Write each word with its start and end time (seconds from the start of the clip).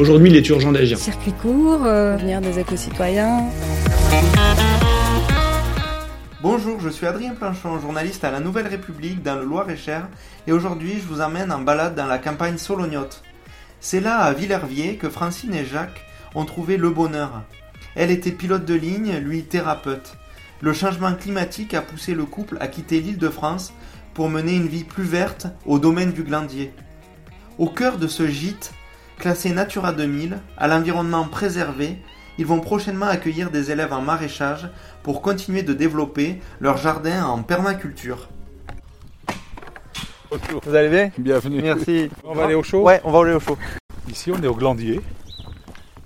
Aujourd'hui, 0.00 0.28
il 0.28 0.36
est 0.36 0.48
urgent 0.48 0.72
d'agir. 0.72 0.98
Circuit 0.98 1.32
court, 1.32 1.84
euh, 1.84 2.16
venir 2.16 2.40
des 2.40 2.58
éco-citoyens. 2.58 3.44
Bonjour, 6.42 6.80
je 6.80 6.88
suis 6.88 7.06
Adrien 7.06 7.32
Planchon, 7.32 7.78
journaliste 7.78 8.24
à 8.24 8.32
La 8.32 8.40
Nouvelle 8.40 8.66
République 8.66 9.22
dans 9.22 9.36
le 9.36 9.44
Loir-et-Cher, 9.44 10.08
et 10.48 10.52
aujourd'hui 10.52 10.94
je 11.00 11.06
vous 11.06 11.20
emmène 11.20 11.52
en 11.52 11.60
balade 11.60 11.94
dans 11.94 12.06
la 12.06 12.18
campagne 12.18 12.58
solognote. 12.58 13.22
C'est 13.78 14.00
là, 14.00 14.18
à 14.18 14.32
Villerviers, 14.32 14.96
que 14.96 15.08
Francine 15.08 15.54
et 15.54 15.64
Jacques 15.64 16.04
ont 16.34 16.44
trouvé 16.44 16.76
le 16.76 16.90
bonheur. 16.90 17.44
Elle 17.94 18.10
était 18.10 18.32
pilote 18.32 18.64
de 18.64 18.74
ligne, 18.74 19.18
lui 19.18 19.44
thérapeute. 19.44 20.16
Le 20.60 20.72
changement 20.72 21.14
climatique 21.14 21.72
a 21.72 21.82
poussé 21.82 22.14
le 22.14 22.24
couple 22.24 22.56
à 22.58 22.66
quitter 22.66 23.00
l'île 23.00 23.18
de 23.18 23.28
France 23.28 23.72
pour 24.12 24.28
mener 24.28 24.56
une 24.56 24.66
vie 24.66 24.82
plus 24.82 25.04
verte 25.04 25.46
au 25.66 25.78
domaine 25.78 26.10
du 26.10 26.24
Glandier. 26.24 26.72
Au 27.58 27.68
cœur 27.68 27.98
de 27.98 28.08
ce 28.08 28.26
gîte, 28.26 28.72
Classés 29.18 29.50
Natura 29.52 29.92
2000, 29.92 30.38
à 30.58 30.68
l'environnement 30.68 31.24
préservé, 31.24 31.96
ils 32.38 32.46
vont 32.46 32.60
prochainement 32.60 33.06
accueillir 33.06 33.50
des 33.50 33.70
élèves 33.70 33.92
en 33.92 34.02
maraîchage 34.02 34.68
pour 35.02 35.22
continuer 35.22 35.62
de 35.62 35.72
développer 35.72 36.40
leur 36.60 36.76
jardin 36.76 37.24
en 37.24 37.42
permaculture. 37.42 38.28
Bonjour. 40.30 40.60
Vous 40.64 40.74
allez 40.74 40.88
bien? 40.88 41.10
Bienvenue. 41.16 41.62
Merci. 41.62 42.10
On 42.24 42.34
va 42.34 42.44
aller 42.46 42.54
au 42.54 42.62
chaud? 42.62 42.82
Ouais, 42.82 43.00
on 43.04 43.12
va 43.12 43.20
aller 43.20 43.34
au 43.34 43.40
chaud. 43.40 43.56
Ici, 44.10 44.32
on 44.32 44.42
est 44.42 44.48
au 44.48 44.54
Glandier, 44.54 45.00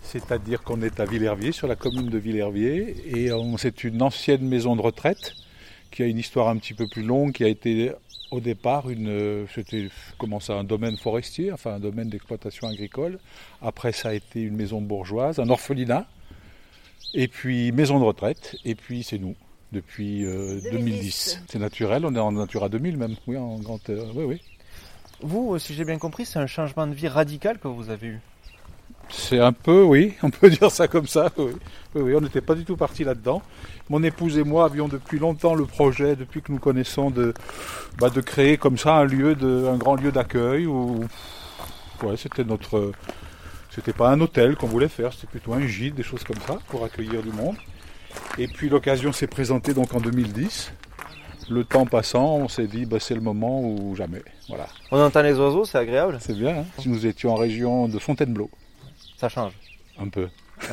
c'est-à-dire 0.02 0.62
qu'on 0.62 0.82
est 0.82 1.00
à 1.00 1.04
Villerviers, 1.06 1.52
sur 1.52 1.66
la 1.66 1.76
commune 1.76 2.10
de 2.10 2.18
Villerviers, 2.18 2.94
et 3.06 3.32
on- 3.32 3.56
c'est 3.56 3.84
une 3.84 4.02
ancienne 4.02 4.46
maison 4.46 4.76
de 4.76 4.82
retraite 4.82 5.32
qui 5.90 6.02
a 6.02 6.06
une 6.06 6.18
histoire 6.18 6.48
un 6.48 6.56
petit 6.58 6.74
peu 6.74 6.86
plus 6.86 7.02
longue, 7.02 7.32
qui 7.32 7.42
a 7.44 7.48
été 7.48 7.92
au 8.30 8.40
départ 8.40 8.90
une, 8.90 9.08
euh, 9.08 9.46
c'était 9.54 9.88
comment 10.18 10.40
ça, 10.40 10.54
un 10.54 10.64
domaine 10.64 10.96
forestier, 10.96 11.52
enfin 11.52 11.74
un 11.74 11.80
domaine 11.80 12.08
d'exploitation 12.08 12.68
agricole. 12.68 13.18
Après, 13.62 13.92
ça 13.92 14.10
a 14.10 14.14
été 14.14 14.40
une 14.42 14.56
maison 14.56 14.80
bourgeoise, 14.80 15.38
un 15.38 15.48
orphelinat, 15.48 16.06
et 17.14 17.28
puis 17.28 17.72
maison 17.72 17.98
de 17.98 18.04
retraite, 18.04 18.56
et 18.64 18.74
puis 18.74 19.02
c'est 19.02 19.18
nous 19.18 19.34
depuis 19.72 20.24
euh, 20.24 20.60
2010. 20.70 21.42
C'est 21.48 21.58
naturel, 21.58 22.04
on 22.04 22.14
est 22.14 22.18
en 22.18 22.32
Natura 22.32 22.68
2000 22.68 22.96
même, 22.96 23.16
oui, 23.26 23.36
en 23.36 23.58
grande, 23.58 23.80
euh, 23.90 24.04
oui, 24.14 24.24
oui. 24.24 24.42
Vous, 25.20 25.54
euh, 25.54 25.58
si 25.58 25.74
j'ai 25.74 25.84
bien 25.84 25.98
compris, 25.98 26.24
c'est 26.24 26.38
un 26.38 26.46
changement 26.46 26.86
de 26.86 26.94
vie 26.94 27.08
radical 27.08 27.58
que 27.58 27.68
vous 27.68 27.90
avez 27.90 28.08
eu. 28.08 28.20
C'est 29.10 29.38
un 29.40 29.52
peu, 29.52 29.82
oui, 29.82 30.14
on 30.22 30.30
peut 30.30 30.50
dire 30.50 30.70
ça 30.70 30.86
comme 30.88 31.06
ça. 31.06 31.30
Oui, 31.38 31.52
oui, 31.94 32.02
oui, 32.02 32.14
on 32.14 32.20
n'était 32.20 32.40
pas 32.40 32.54
du 32.54 32.64
tout 32.64 32.76
parti 32.76 33.04
là-dedans. 33.04 33.42
Mon 33.88 34.02
épouse 34.02 34.36
et 34.38 34.44
moi 34.44 34.66
avions 34.66 34.88
depuis 34.88 35.18
longtemps 35.18 35.54
le 35.54 35.64
projet, 35.64 36.14
depuis 36.16 36.42
que 36.42 36.52
nous 36.52 36.58
connaissons, 36.58 37.10
de, 37.10 37.32
bah, 37.98 38.10
de 38.10 38.20
créer 38.20 38.58
comme 38.58 38.76
ça 38.76 38.94
un 38.96 39.04
lieu, 39.04 39.34
de, 39.34 39.66
un 39.66 39.76
grand 39.76 39.94
lieu 39.96 40.12
d'accueil. 40.12 40.66
Où, 40.66 41.00
ouais, 42.02 42.16
c'était 42.18 42.44
notre, 42.44 42.92
c'était 43.70 43.94
pas 43.94 44.10
un 44.10 44.20
hôtel 44.20 44.56
qu'on 44.56 44.66
voulait 44.66 44.88
faire, 44.88 45.12
c'était 45.14 45.26
plutôt 45.28 45.54
un 45.54 45.66
gîte, 45.66 45.94
des 45.94 46.02
choses 46.02 46.24
comme 46.24 46.40
ça, 46.46 46.58
pour 46.68 46.84
accueillir 46.84 47.22
du 47.22 47.30
monde. 47.32 47.56
Et 48.36 48.46
puis 48.46 48.68
l'occasion 48.68 49.12
s'est 49.12 49.26
présentée 49.26 49.72
donc 49.74 49.94
en 49.94 50.00
2010. 50.00 50.72
Le 51.50 51.64
temps 51.64 51.86
passant, 51.86 52.36
on 52.36 52.48
s'est 52.48 52.66
dit, 52.66 52.84
bah, 52.84 52.98
c'est 53.00 53.14
le 53.14 53.22
moment 53.22 53.62
ou 53.62 53.96
jamais. 53.96 54.22
Voilà, 54.50 54.66
On 54.90 55.00
entend 55.00 55.22
les 55.22 55.32
oiseaux, 55.38 55.64
c'est 55.64 55.78
agréable. 55.78 56.18
c'est 56.20 56.36
bien. 56.36 56.58
hein. 56.58 56.64
Nous 56.84 57.06
étions 57.06 57.32
en 57.32 57.36
région 57.36 57.88
de 57.88 57.98
Fontainebleau, 57.98 58.50
Ça 59.18 59.28
change. 59.28 59.52
un 59.98 60.08
peu. 60.08 60.28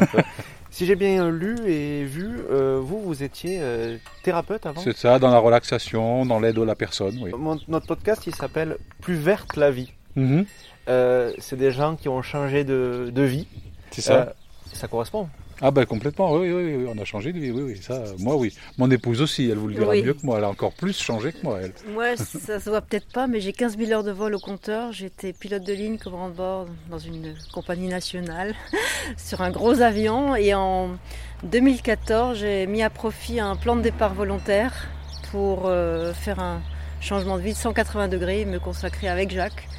Si 0.72 0.86
j'ai 0.86 0.96
bien 0.98 1.30
lu 1.32 1.56
et 1.70 2.04
vu, 2.04 2.38
euh, 2.52 2.82
vous, 2.84 3.00
vous 3.02 3.24
étiez 3.24 3.60
euh, 3.62 3.96
thérapeute 4.24 4.66
avant? 4.66 4.82
C'est 4.82 4.98
ça, 4.98 5.20
dans 5.20 5.32
la 5.32 5.38
relaxation, 5.40 6.26
dans 6.26 6.38
l'aide 6.38 6.60
à 6.60 6.66
la 6.66 6.76
personne, 6.76 7.18
oui. 7.22 7.32
Mon- 7.38 7.58
Notre 7.70 7.88
podcast, 7.88 8.24
il 8.28 8.36
s'appelle 8.36 8.78
Plus 9.00 9.16
verte 9.16 9.56
la 9.56 9.72
vie. 9.72 9.94
Mhm, 10.18 10.46
Euh, 10.90 11.32
c'est 11.40 11.56
des 11.56 11.72
gens 11.72 11.96
qui 11.96 12.10
ont 12.10 12.22
changé 12.22 12.66
de, 12.66 13.10
de 13.10 13.22
vie. 13.22 13.48
C'est 13.92 14.02
ça. 14.02 14.14
Euh, 14.16 14.26
ça 14.74 14.90
correspond. 14.90 15.30
Ah 15.62 15.72
ben 15.72 15.86
complètement, 15.86 16.34
oui, 16.34 16.52
oui, 16.52 16.76
oui, 16.76 16.86
on 16.94 17.02
a 17.02 17.06
changé 17.06 17.32
de 17.32 17.40
vie, 17.40 17.50
oui, 17.50 17.62
oui, 17.64 17.80
ça, 17.82 18.04
moi 18.20 18.36
oui. 18.36 18.54
Mon 18.78 18.92
épouse 18.92 19.22
aussi, 19.22 19.50
elle 19.50 19.58
vous 19.58 19.70
le 19.70 19.76
dira 19.76 19.92
Oui. 19.92 20.04
mieux 20.04 20.14
que 20.14 20.26
moi, 20.26 20.38
elle 20.38 20.44
a 20.44 20.50
encore 20.50 20.74
plus 20.74 21.00
changé 21.02 21.32
que 21.32 21.42
moi, 21.44 21.60
elle. 21.62 21.72
Moi, 21.94 22.18
ça 22.18 22.60
se 22.60 22.70
voit 22.70 22.82
peut-être 22.82 23.10
pas, 23.14 23.28
mais 23.28 23.40
j'ai 23.40 23.54
15 23.54 23.78
000 23.78 23.92
heures 23.92 24.04
de 24.04 24.12
vol 24.12 24.36
au 24.36 24.40
compteur. 24.40 24.92
J'étais 24.92 25.32
pilote 25.32 25.64
de 25.64 25.72
ligne, 25.72 25.98
commandant 25.98 26.30
de 26.30 26.36
bord 26.36 26.66
dans 26.90 27.00
une 27.00 27.36
compagnie 27.54 27.88
nationale 27.88 28.54
sur 29.18 29.42
un 29.42 29.50
gros 29.52 29.80
avion. 29.82 30.36
Et 30.36 30.54
en 30.54 30.98
2014, 31.44 32.38
j'ai 32.38 32.68
mis 32.68 32.84
à 32.84 32.90
profit 32.90 33.40
un 33.40 33.56
plan 33.56 33.78
de 33.78 33.82
départ 33.82 34.14
volontaire 34.14 34.88
pour 35.32 35.68
euh, 35.68 36.14
faire 36.14 36.40
un 36.40 36.62
changement 37.00 37.38
de 37.38 37.44
vie 37.44 37.54
de 37.54 37.58
180 37.58 38.10
degrés 38.10 38.42
et 38.42 38.46
me 38.46 38.60
consacrer 38.60 39.08
avec 39.08 39.32
Jacques 39.32 39.70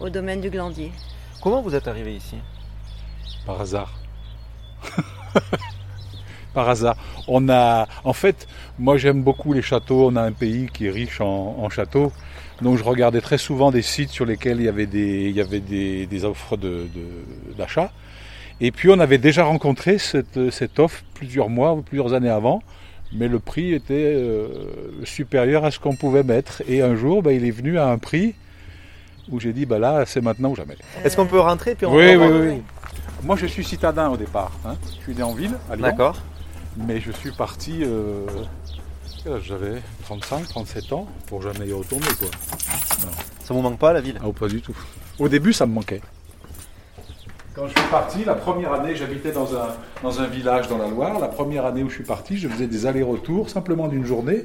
au 0.00 0.10
domaine 0.10 0.40
du 0.40 0.50
glandier. 0.50 0.90
Comment 1.40 1.62
vous 1.62 1.74
êtes 1.76 1.86
arrivé 1.86 2.16
ici? 2.16 2.36
Par 3.46 3.60
hasard. 3.60 3.99
Par 6.54 6.68
hasard. 6.68 6.96
On 7.28 7.48
a, 7.48 7.86
en 8.02 8.12
fait, 8.12 8.48
moi 8.78 8.96
j'aime 8.96 9.22
beaucoup 9.22 9.52
les 9.52 9.62
châteaux. 9.62 10.08
On 10.10 10.16
a 10.16 10.22
un 10.22 10.32
pays 10.32 10.68
qui 10.72 10.86
est 10.86 10.90
riche 10.90 11.20
en, 11.20 11.56
en 11.58 11.68
châteaux. 11.70 12.12
Donc 12.60 12.76
je 12.76 12.82
regardais 12.84 13.20
très 13.20 13.38
souvent 13.38 13.70
des 13.70 13.82
sites 13.82 14.10
sur 14.10 14.26
lesquels 14.26 14.58
il 14.58 14.64
y 14.64 14.68
avait 14.68 14.86
des, 14.86 15.28
il 15.28 15.36
y 15.36 15.40
avait 15.40 15.60
des, 15.60 16.06
des 16.06 16.24
offres 16.24 16.56
de- 16.56 16.88
de- 16.94 17.54
d'achat. 17.56 17.92
Et 18.60 18.72
puis 18.72 18.90
on 18.90 18.98
avait 18.98 19.18
déjà 19.18 19.44
rencontré 19.44 19.98
cette, 19.98 20.50
cette 20.50 20.78
offre 20.80 21.02
plusieurs 21.14 21.48
mois 21.48 21.72
ou 21.72 21.82
plusieurs 21.82 22.12
années 22.14 22.28
avant. 22.28 22.62
Mais 23.12 23.28
le 23.28 23.38
prix 23.38 23.72
était 23.72 23.94
euh, 24.16 24.48
supérieur 25.04 25.64
à 25.64 25.70
ce 25.70 25.78
qu'on 25.78 25.96
pouvait 25.96 26.22
mettre. 26.22 26.62
Et 26.68 26.82
un 26.82 26.94
jour, 26.96 27.22
ben, 27.22 27.30
il 27.32 27.44
est 27.44 27.50
venu 27.50 27.78
à 27.78 27.86
un 27.88 27.98
prix 27.98 28.34
où 29.30 29.40
j'ai 29.40 29.52
dit, 29.52 29.66
bah 29.66 29.78
là, 29.78 30.04
c'est 30.06 30.20
maintenant 30.20 30.50
ou 30.50 30.56
jamais. 30.56 30.76
Est-ce 31.04 31.16
qu'on 31.16 31.26
peut 31.26 31.40
rentrer 31.40 31.74
puis 31.76 31.86
on 31.86 31.94
Oui, 31.94 32.14
oui, 32.16 32.26
oui, 32.26 32.48
oui. 32.48 32.62
Moi, 33.22 33.36
je 33.36 33.46
suis 33.46 33.64
citadin 33.64 34.08
au 34.08 34.16
départ. 34.16 34.52
hein. 34.64 34.76
Je 34.98 35.02
suis 35.02 35.14
né 35.14 35.22
en 35.22 35.32
ville, 35.32 35.52
à 35.70 35.76
Lyon. 35.76 35.82
D'accord. 35.86 36.16
Mais 36.76 37.00
je 37.00 37.12
suis 37.12 37.32
parti. 37.32 37.82
euh, 37.84 38.26
J'avais? 39.42 39.82
35, 40.04 40.48
37 40.48 40.92
ans 40.92 41.06
pour 41.26 41.42
jamais 41.42 41.66
y 41.66 41.72
retourner, 41.72 42.06
quoi. 42.18 42.28
Ça 43.44 43.52
vous 43.54 43.60
manque 43.60 43.78
pas 43.78 43.92
la 43.92 44.00
ville? 44.00 44.18
Ah, 44.24 44.28
pas 44.38 44.48
du 44.48 44.62
tout. 44.62 44.76
Au 45.18 45.28
début, 45.28 45.52
ça 45.52 45.66
me 45.66 45.72
manquait. 45.74 46.00
Quand 47.54 47.66
je 47.66 47.72
suis 47.78 47.88
parti, 47.90 48.24
la 48.24 48.34
première 48.34 48.72
année, 48.72 48.94
j'habitais 48.96 49.32
dans 49.32 49.54
un, 49.54 49.68
dans 50.02 50.20
un 50.20 50.26
village 50.28 50.68
dans 50.68 50.78
la 50.78 50.88
Loire. 50.88 51.18
La 51.18 51.28
première 51.28 51.66
année 51.66 51.82
où 51.82 51.90
je 51.90 51.96
suis 51.96 52.04
parti, 52.04 52.38
je 52.38 52.48
faisais 52.48 52.68
des 52.68 52.86
allers-retours 52.86 53.50
simplement 53.50 53.88
d'une 53.88 54.06
journée. 54.06 54.44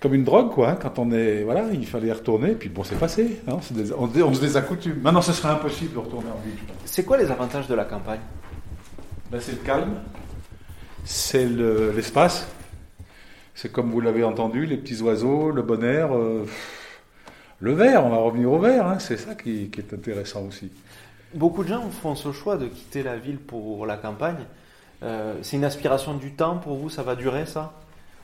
Comme 0.00 0.14
une 0.14 0.24
drogue, 0.24 0.50
quoi. 0.50 0.70
hein. 0.70 0.78
Quand 0.80 0.98
on 0.98 1.12
est. 1.12 1.42
Voilà, 1.44 1.66
il 1.72 1.86
fallait 1.86 2.08
y 2.08 2.12
retourner. 2.12 2.54
Puis 2.54 2.68
bon, 2.70 2.82
c'est 2.84 2.98
passé. 2.98 3.40
hein. 3.46 3.58
Des- 3.70 3.92
on, 3.92 4.32
se 4.34 4.40
désaccoutume. 4.40 5.00
Maintenant, 5.02 5.20
ce 5.22 5.32
serait 5.32 5.52
impossible 5.52 5.92
de 5.94 5.98
retourner 5.98 6.30
en 6.30 6.40
ville. 6.44 6.58
C'est 6.86 7.04
quoi 7.04 7.18
les 7.18 7.30
avantages 7.30 7.68
de 7.68 7.74
la 7.74 7.84
campagne? 7.84 8.20
Ben, 9.30 9.40
c'est 9.40 9.52
le 9.52 9.58
calme, 9.58 9.92
c'est 11.04 11.46
le- 11.46 11.92
l'espace, 11.94 12.48
c'est 13.54 13.70
comme 13.70 13.90
vous 13.90 14.00
l'avez 14.00 14.24
entendu, 14.24 14.66
les 14.66 14.76
petits 14.76 15.00
oiseaux, 15.02 15.50
le 15.52 15.62
bon 15.62 15.84
air, 15.84 16.16
euh, 16.16 16.44
le 17.60 17.72
vert, 17.74 18.04
on 18.06 18.10
va 18.10 18.16
revenir 18.16 18.50
au 18.50 18.58
vert, 18.58 18.86
hein, 18.88 18.98
c'est 18.98 19.16
ça 19.18 19.34
qui, 19.36 19.68
qui 19.70 19.80
est 19.80 19.94
intéressant 19.94 20.42
aussi. 20.48 20.72
Beaucoup 21.34 21.62
de 21.62 21.68
gens 21.68 21.88
font 21.90 22.16
ce 22.16 22.32
choix 22.32 22.56
de 22.56 22.66
quitter 22.66 23.04
la 23.04 23.16
ville 23.16 23.38
pour 23.38 23.86
la 23.86 23.96
campagne. 23.96 24.44
Euh, 25.04 25.34
c'est 25.42 25.56
une 25.56 25.64
aspiration 25.64 26.14
du 26.14 26.32
temps 26.32 26.56
pour 26.56 26.76
vous, 26.76 26.90
ça 26.90 27.04
va 27.04 27.14
durer 27.14 27.46
ça? 27.46 27.72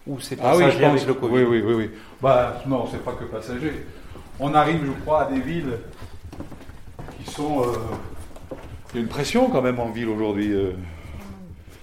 Ou 0.07 0.21
c'est 0.21 0.39
Ah 0.43 0.57
oui, 0.57 0.63
passager 0.65 0.79
je 0.79 0.83
pense. 0.85 0.93
avec 0.97 1.07
le 1.09 1.15
Covid 1.15 1.35
Oui, 1.35 1.43
oui, 1.49 1.63
oui, 1.67 1.75
oui. 1.75 1.91
Bah, 2.23 2.63
non, 2.67 2.87
c'est 2.91 3.03
pas 3.05 3.13
que 3.13 3.25
passager. 3.25 3.73
On 4.39 4.55
arrive, 4.55 4.81
je 4.87 4.93
crois, 5.03 5.23
à 5.27 5.31
des 5.33 5.41
villes 5.41 5.79
qui 7.25 7.31
sont. 7.31 7.63
euh, 7.63 7.67
Il 8.93 8.97
y 8.97 8.99
a 8.99 9.03
une 9.03 9.09
pression 9.09 9.51
quand 9.51 9.63
même 9.63 9.79
en 9.81 9.91
ville 9.91 10.09
aujourd'hui. 10.09 10.53
euh, 10.53 10.73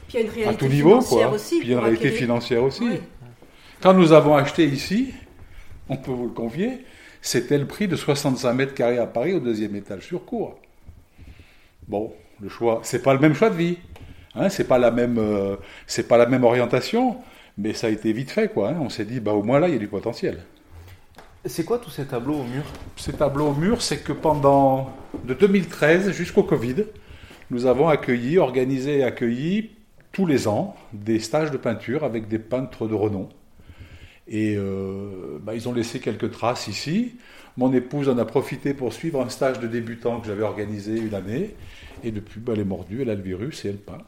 Puis 0.07 0.17
il 0.17 0.19
y 0.19 0.19
a 0.19 0.21
une 0.21 0.29
à 0.29 0.33
réalité 0.33 0.65
tout 0.65 0.71
niveau, 0.71 0.89
financière 1.01 1.27
quoi. 1.27 1.35
aussi. 1.35 1.59
Puis 1.59 1.67
il 1.67 1.71
y 1.71 1.73
a 1.73 1.77
une 1.77 1.83
réalité 1.83 2.07
accueillir- 2.07 2.17
financière 2.17 2.63
aussi. 2.63 2.87
Quand 3.81 3.93
nous 3.93 4.13
avons 4.13 4.35
acheté 4.35 4.65
ici, 4.65 5.13
on 5.89 5.97
peut 5.97 6.11
vous 6.11 6.25
le 6.25 6.31
confier, 6.33 6.85
c'était 7.21 7.57
le 7.57 7.65
prix 7.67 7.87
de 7.89 7.95
65 7.97 8.53
mètres 8.53 8.73
carrés 8.73 8.97
à 8.99 9.05
Paris 9.05 9.33
au 9.33 9.39
deuxième 9.41 9.75
étage 9.75 10.03
sur 10.07 10.23
cour. 10.23 10.57
Bon, 11.87 12.13
le 12.41 12.47
choix, 12.47 12.79
c'est 12.83 13.03
pas 13.03 13.13
le 13.13 13.19
même 13.19 13.33
choix 13.33 13.49
de 13.49 13.55
vie, 13.55 13.77
hein, 14.35 14.47
c'est 14.47 14.63
pas 14.67 14.77
la 14.77 14.91
même, 14.91 15.17
euh, 15.17 15.57
c'est 15.85 16.07
pas 16.07 16.17
la 16.17 16.25
même 16.27 16.45
orientation, 16.45 17.17
mais 17.57 17.73
ça 17.73 17.87
a 17.87 17.89
été 17.89 18.11
vite 18.13 18.31
fait, 18.31 18.51
quoi. 18.51 18.69
hein. 18.69 18.77
On 18.79 18.89
s'est 18.89 19.05
dit, 19.05 19.19
bah 19.19 19.33
au 19.33 19.43
moins 19.43 19.59
là, 19.59 19.67
il 19.67 19.73
y 19.73 19.77
a 19.77 19.79
du 19.79 19.87
potentiel. 19.87 20.39
C'est 21.45 21.65
quoi 21.65 21.77
tous 21.77 21.89
ces 21.89 22.05
tableaux 22.05 22.35
au 22.35 22.43
mur? 22.43 22.63
Ces 22.95 23.13
tableaux 23.13 23.47
au 23.49 23.53
mur, 23.53 23.81
c'est 23.81 23.97
que 24.03 24.13
pendant 24.13 24.93
de 25.25 25.33
2013 25.33 26.11
jusqu'au 26.11 26.43
Covid, 26.43 26.85
nous 27.51 27.65
avons 27.65 27.89
accueilli, 27.89 28.37
organisé 28.37 28.99
et 28.99 29.03
accueilli 29.03 29.71
tous 30.13 30.25
les 30.25 30.47
ans 30.47 30.75
des 30.93 31.19
stages 31.19 31.51
de 31.51 31.57
peinture 31.57 32.03
avec 32.05 32.27
des 32.29 32.39
peintres 32.39 32.87
de 32.87 32.93
renom. 32.93 33.27
Et 34.27 34.55
euh, 34.57 35.37
bah, 35.41 35.53
ils 35.53 35.67
ont 35.67 35.73
laissé 35.73 35.99
quelques 35.99 36.31
traces 36.31 36.67
ici. 36.69 37.15
Mon 37.57 37.73
épouse 37.73 38.07
en 38.07 38.17
a 38.17 38.25
profité 38.25 38.73
pour 38.73 38.93
suivre 38.93 39.21
un 39.21 39.29
stage 39.29 39.59
de 39.59 39.67
débutant 39.67 40.21
que 40.21 40.27
j'avais 40.27 40.43
organisé 40.43 40.97
une 40.97 41.13
année. 41.13 41.55
Et 42.03 42.11
depuis, 42.11 42.39
bah, 42.39 42.53
elle 42.55 42.61
est 42.61 42.65
mordue, 42.65 43.01
elle 43.01 43.09
a 43.09 43.15
le 43.15 43.21
virus 43.21 43.65
et 43.65 43.69
elle 43.69 43.77
peint. 43.77 44.01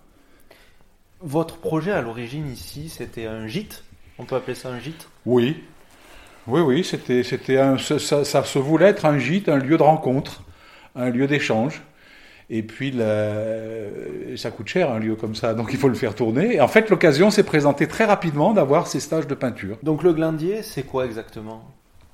Votre 1.26 1.58
projet 1.58 1.92
à 1.92 2.02
l'origine 2.02 2.52
ici, 2.52 2.88
c'était 2.88 3.26
un 3.26 3.48
gîte? 3.48 3.84
On 4.20 4.26
peut 4.26 4.36
appeler 4.36 4.54
ça 4.54 4.70
un 4.70 4.80
gîte? 4.80 5.10
Oui. 5.26 5.64
Oui, 6.46 6.62
oui, 6.62 6.84
c'était, 6.84 7.24
c'était 7.24 7.58
un, 7.58 7.80
ça, 7.80 7.98
se 7.98 8.60
voulait 8.60 8.86
être 8.86 9.06
un 9.06 9.18
gîte, 9.18 9.50
un 9.50 9.58
lieu 9.58 9.76
de 9.78 9.82
rencontre, 9.82 10.44
un 10.96 11.10
lieu 11.10 11.26
d'échange. 11.26 11.82
Et 12.52 12.62
puis, 12.62 12.92
la- 12.92 14.38
ça 14.38 14.52
coûte 14.52 14.68
cher 14.68 14.92
un 14.92 15.00
lieu 15.00 15.16
comme 15.16 15.34
ça, 15.34 15.56
donc 15.56 15.70
il 15.74 15.80
faut 15.80 15.88
le 15.90 15.96
faire 15.96 16.14
tourner. 16.14 16.58
Et 16.58 16.62
en 16.62 16.68
fait, 16.68 16.92
l'occasion 16.92 17.32
s'est 17.32 17.42
présentée 17.44 17.88
très 17.88 18.06
rapidement 18.06 18.54
d'avoir 18.54 18.86
ces 18.86 19.00
stages 19.00 19.26
de 19.26 19.34
peinture. 19.34 19.80
Donc 19.82 20.04
le 20.04 20.14
glandier, 20.14 20.62
c'est 20.62 20.84
quoi 20.84 21.06
exactement? 21.06 21.64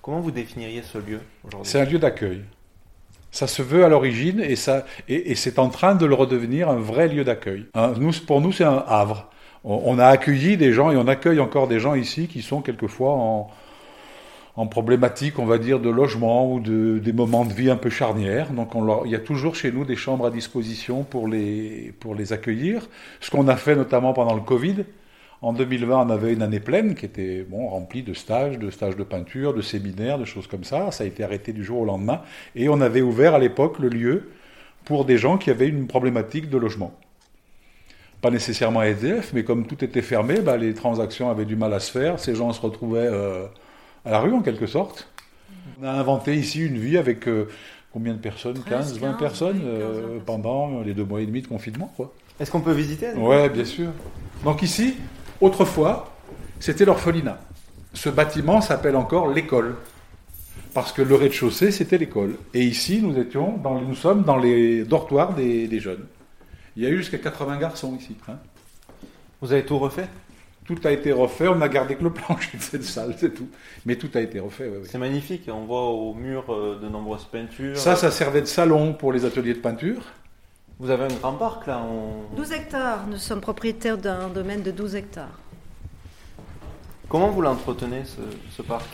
Comment 0.02 0.22
vous 0.22 0.32
définiriez 0.32 0.84
ce 0.84 1.00
lieu 1.00 1.20
aujourd'hui? 1.44 1.70
C'est 1.70 1.82
un 1.82 1.86
lieu 1.86 2.00
d'accueil. 2.00 2.44
Ça 3.32 3.48
se 3.48 3.62
veut 3.62 3.86
à 3.86 3.90
l'origine 3.90 4.42
et, 4.42 4.58
ça, 4.58 4.86
et, 5.08 5.36
c'est 5.36 5.58
en 5.58 5.70
train 5.70 5.96
de 5.96 6.06
le 6.06 6.14
redevenir 6.14 6.70
un 6.70 6.76
vrai 6.76 7.08
lieu 7.08 7.24
d'accueil. 7.24 7.66
Hein, 7.74 7.94
pour 8.28 8.42
nous, 8.42 8.52
c'est 8.52 8.66
un 8.66 8.84
havre. 8.88 9.30
On, 9.64 10.00
a 10.00 10.08
accueilli 10.08 10.58
des 10.58 10.74
gens 10.74 10.92
et 10.92 10.98
on 10.98 11.08
accueille 11.08 11.40
encore 11.40 11.68
des 11.68 11.80
gens 11.80 11.94
ici 11.94 12.28
qui 12.28 12.42
sont 12.42 12.62
quelquefois 12.62 13.14
en, 13.14 14.68
problématique, 14.68 15.40
on 15.40 15.46
va 15.46 15.58
dire, 15.58 15.80
de 15.80 15.90
logement 15.90 16.52
ou 16.52 16.60
de, 16.60 17.00
des 17.00 17.14
moments 17.14 17.46
de 17.46 17.54
vie 17.54 17.70
un 17.70 17.78
peu 17.78 17.90
charnières. 17.90 18.52
Donc 18.52 18.74
il 19.06 19.12
y 19.12 19.16
a 19.16 19.20
toujours 19.20 19.56
chez 19.56 19.72
nous 19.72 19.86
des 19.86 19.96
chambres 19.96 20.26
à 20.26 20.32
disposition 20.32 21.04
pour 21.04 21.28
les, 21.28 21.94
pour 22.00 22.16
les 22.16 22.34
accueillir. 22.34 22.88
Ce 23.22 23.32
qu'on 23.32 23.48
a 23.48 23.56
fait 23.56 23.76
notamment 23.76 24.14
pendant 24.14 24.34
le 24.36 24.42
Covid. 24.42 24.84
En 25.42 25.54
2020, 25.54 26.06
on 26.06 26.10
avait 26.12 26.34
une 26.34 26.44
année 26.44 26.60
pleine 26.60 26.94
qui 26.94 27.06
était 27.06 27.42
bon, 27.42 27.68
remplie 27.68 28.04
de 28.04 28.14
stages, 28.14 28.60
de 28.60 28.70
stages 28.70 28.96
de 28.96 29.04
peinture, 29.04 29.56
de 29.56 29.62
séminaires, 29.62 30.20
de 30.20 30.26
choses 30.26 30.46
comme 30.46 30.64
ça. 30.64 30.92
Ça 30.92 31.04
a 31.04 31.08
été 31.08 31.24
arrêté 31.24 31.52
du 31.52 31.64
jour 31.64 31.80
au 31.80 31.86
lendemain. 31.86 32.22
Et 32.56 32.70
on 32.70 32.80
avait 32.80 33.02
ouvert 33.02 33.34
à 33.34 33.40
l'époque 33.40 33.80
le 33.80 33.90
lieu 33.90 34.30
pour 34.86 35.04
des 35.04 35.18
gens 35.18 35.38
qui 35.38 35.50
avaient 35.50 35.68
une 35.68 35.88
problématique 35.88 36.50
de 36.50 36.58
logement. 36.60 36.94
Pas 38.22 38.30
nécessairement 38.30 38.84
SDF, 38.84 39.34
mais 39.34 39.44
comme 39.44 39.66
tout 39.66 39.84
était 39.84 40.04
fermé, 40.04 40.42
bah, 40.42 40.58
les 40.58 40.76
transactions 40.76 41.32
avaient 41.32 41.46
du 41.46 41.56
mal 41.56 41.74
à 41.74 41.80
se 41.80 41.92
faire. 41.92 42.20
Ces 42.20 42.36
gens 42.36 42.54
se 42.54 42.62
retrouvaient 42.62 43.10
euh, 43.12 43.48
à 44.06 44.12
la 44.12 44.20
rue 44.20 44.34
en 44.34 44.44
quelque 44.44 44.68
sorte. 44.68 45.10
On 45.82 45.86
a 45.86 45.92
inventé 45.92 46.36
ici 46.36 46.64
une 46.64 46.78
vie 46.78 47.00
avec 47.00 47.28
euh, 47.28 47.50
combien 47.92 48.14
de 48.14 48.20
personnes? 48.20 48.62
15, 48.64 49.00
20 49.00 49.08
15, 49.14 49.18
personnes 49.18 49.58
oui, 49.58 49.64
15, 49.64 49.72
20 49.72 49.74
euh, 49.74 50.02
personnes. 50.02 50.22
pendant 50.28 50.82
les 50.82 50.94
deux 50.94 51.04
mois 51.04 51.22
et 51.22 51.26
demi 51.26 51.42
de 51.42 51.48
confinement. 51.48 51.92
Quoi. 51.98 52.14
Est-ce 52.40 52.52
qu'on 52.52 52.62
peut 52.62 52.74
visiter? 52.74 53.12
Ouais, 53.14 53.50
bien 53.50 53.66
sûr. 53.66 53.90
Donc 54.44 54.62
ici, 54.62 54.98
autrefois, 55.42 56.12
c'était 56.60 56.86
l'orphelinat. 56.86 57.40
Ce 57.94 58.10
bâtiment 58.10 58.62
s'appelle 58.62 58.96
encore 58.96 59.28
l'école. 59.28 59.76
Parce 60.74 60.94
que 60.94 61.02
le 61.02 61.16
rez-de-chaussée, 61.16 61.70
c'était 61.72 61.98
l'école. 61.98 62.36
Et 62.54 62.62
ici, 62.64 63.02
nous, 63.02 63.18
étions 63.20 63.58
dans, 63.58 63.82
nous 63.82 63.96
sommes 63.96 64.24
dans 64.24 64.38
les 64.38 64.86
dortoirs 64.86 65.34
des, 65.34 65.68
des 65.68 65.80
jeunes. 65.82 66.06
Il 66.78 66.84
y 66.84 66.86
a 66.86 66.90
eu 66.90 66.98
jusqu'à 66.98 67.18
80 67.18 67.58
garçons 67.58 67.98
ici. 68.00 68.16
hein. 68.30 68.38
Vous 69.42 69.52
avez 69.52 69.66
tout 69.66 69.78
refait? 69.78 70.08
Tout 70.64 70.78
a 70.86 70.92
été 70.92 71.12
refait, 71.12 71.48
on 71.50 71.56
n'a 71.56 71.68
gardé 71.68 71.96
que 71.96 72.04
le 72.04 72.14
plancher 72.14 72.58
de 72.58 72.62
cette 72.62 72.84
salle, 72.84 73.16
c'est 73.18 73.34
tout. 73.34 73.50
Mais 73.86 73.98
tout 73.98 74.10
a 74.14 74.22
été 74.22 74.40
refait, 74.40 74.70
oui, 74.70 74.78
oui. 74.84 74.88
C'est 74.90 75.00
magnifique, 75.00 75.50
on 75.52 75.66
voit 75.66 75.88
au 75.90 76.14
mur 76.14 76.46
euh, 76.50 76.80
de 76.80 76.88
nombreuses 76.88 77.26
peintures. 77.26 77.76
Ça, 77.76 77.98
ça 77.98 78.10
servait 78.12 78.42
de 78.42 78.46
salon 78.46 78.94
pour 78.94 79.12
les 79.12 79.26
ateliers 79.26 79.56
de 79.56 79.60
peinture. 79.60 80.04
Vous 80.82 80.90
avez 80.90 81.04
un 81.04 81.16
grand 81.20 81.34
parc 81.34 81.68
là 81.68 81.86
on- 81.88 82.36
12 82.36 82.52
hectares, 82.54 83.06
nous 83.08 83.18
sommes 83.18 83.40
propriétaires 83.40 84.00
d'un 84.00 84.30
domaine 84.30 84.64
de 84.64 84.72
12 84.72 84.96
hectares. 84.96 85.40
Comment 87.08 87.30
vous 87.30 87.42
l'entretenez 87.42 88.04
ce, 88.04 88.22
ce 88.50 88.64
parc? 88.64 88.86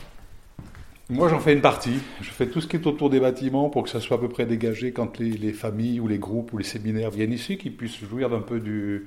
Moi, 1.09 1.29
j'en 1.29 1.39
fais 1.39 1.53
une 1.53 1.61
partie. 1.61 1.99
Je 2.19 2.29
fais 2.31 2.47
tout 2.47 2.59
ce 2.59 2.67
qui 2.67 2.75
est 2.75 2.85
autour 2.85 3.09
des 3.09 3.21
bâtiments 3.21 3.69
pour 3.69 3.83
que 3.83 3.89
ça 3.89 4.01
soit 4.01 4.17
à 4.17 4.19
peu 4.19 4.27
près 4.27 4.45
dégagé 4.45 4.91
quand 4.91 5.17
les, 5.19 5.29
les 5.31 5.53
familles 5.53 6.01
ou 6.01 6.07
les 6.09 6.17
groupes 6.17 6.51
ou 6.51 6.57
les 6.57 6.65
séminaires 6.65 7.11
viennent 7.11 7.31
ici, 7.31 7.57
qu'ils 7.57 7.77
puissent 7.77 7.97
jouir 8.03 8.29
d'un 8.29 8.41
peu 8.41 8.59
du, 8.59 9.05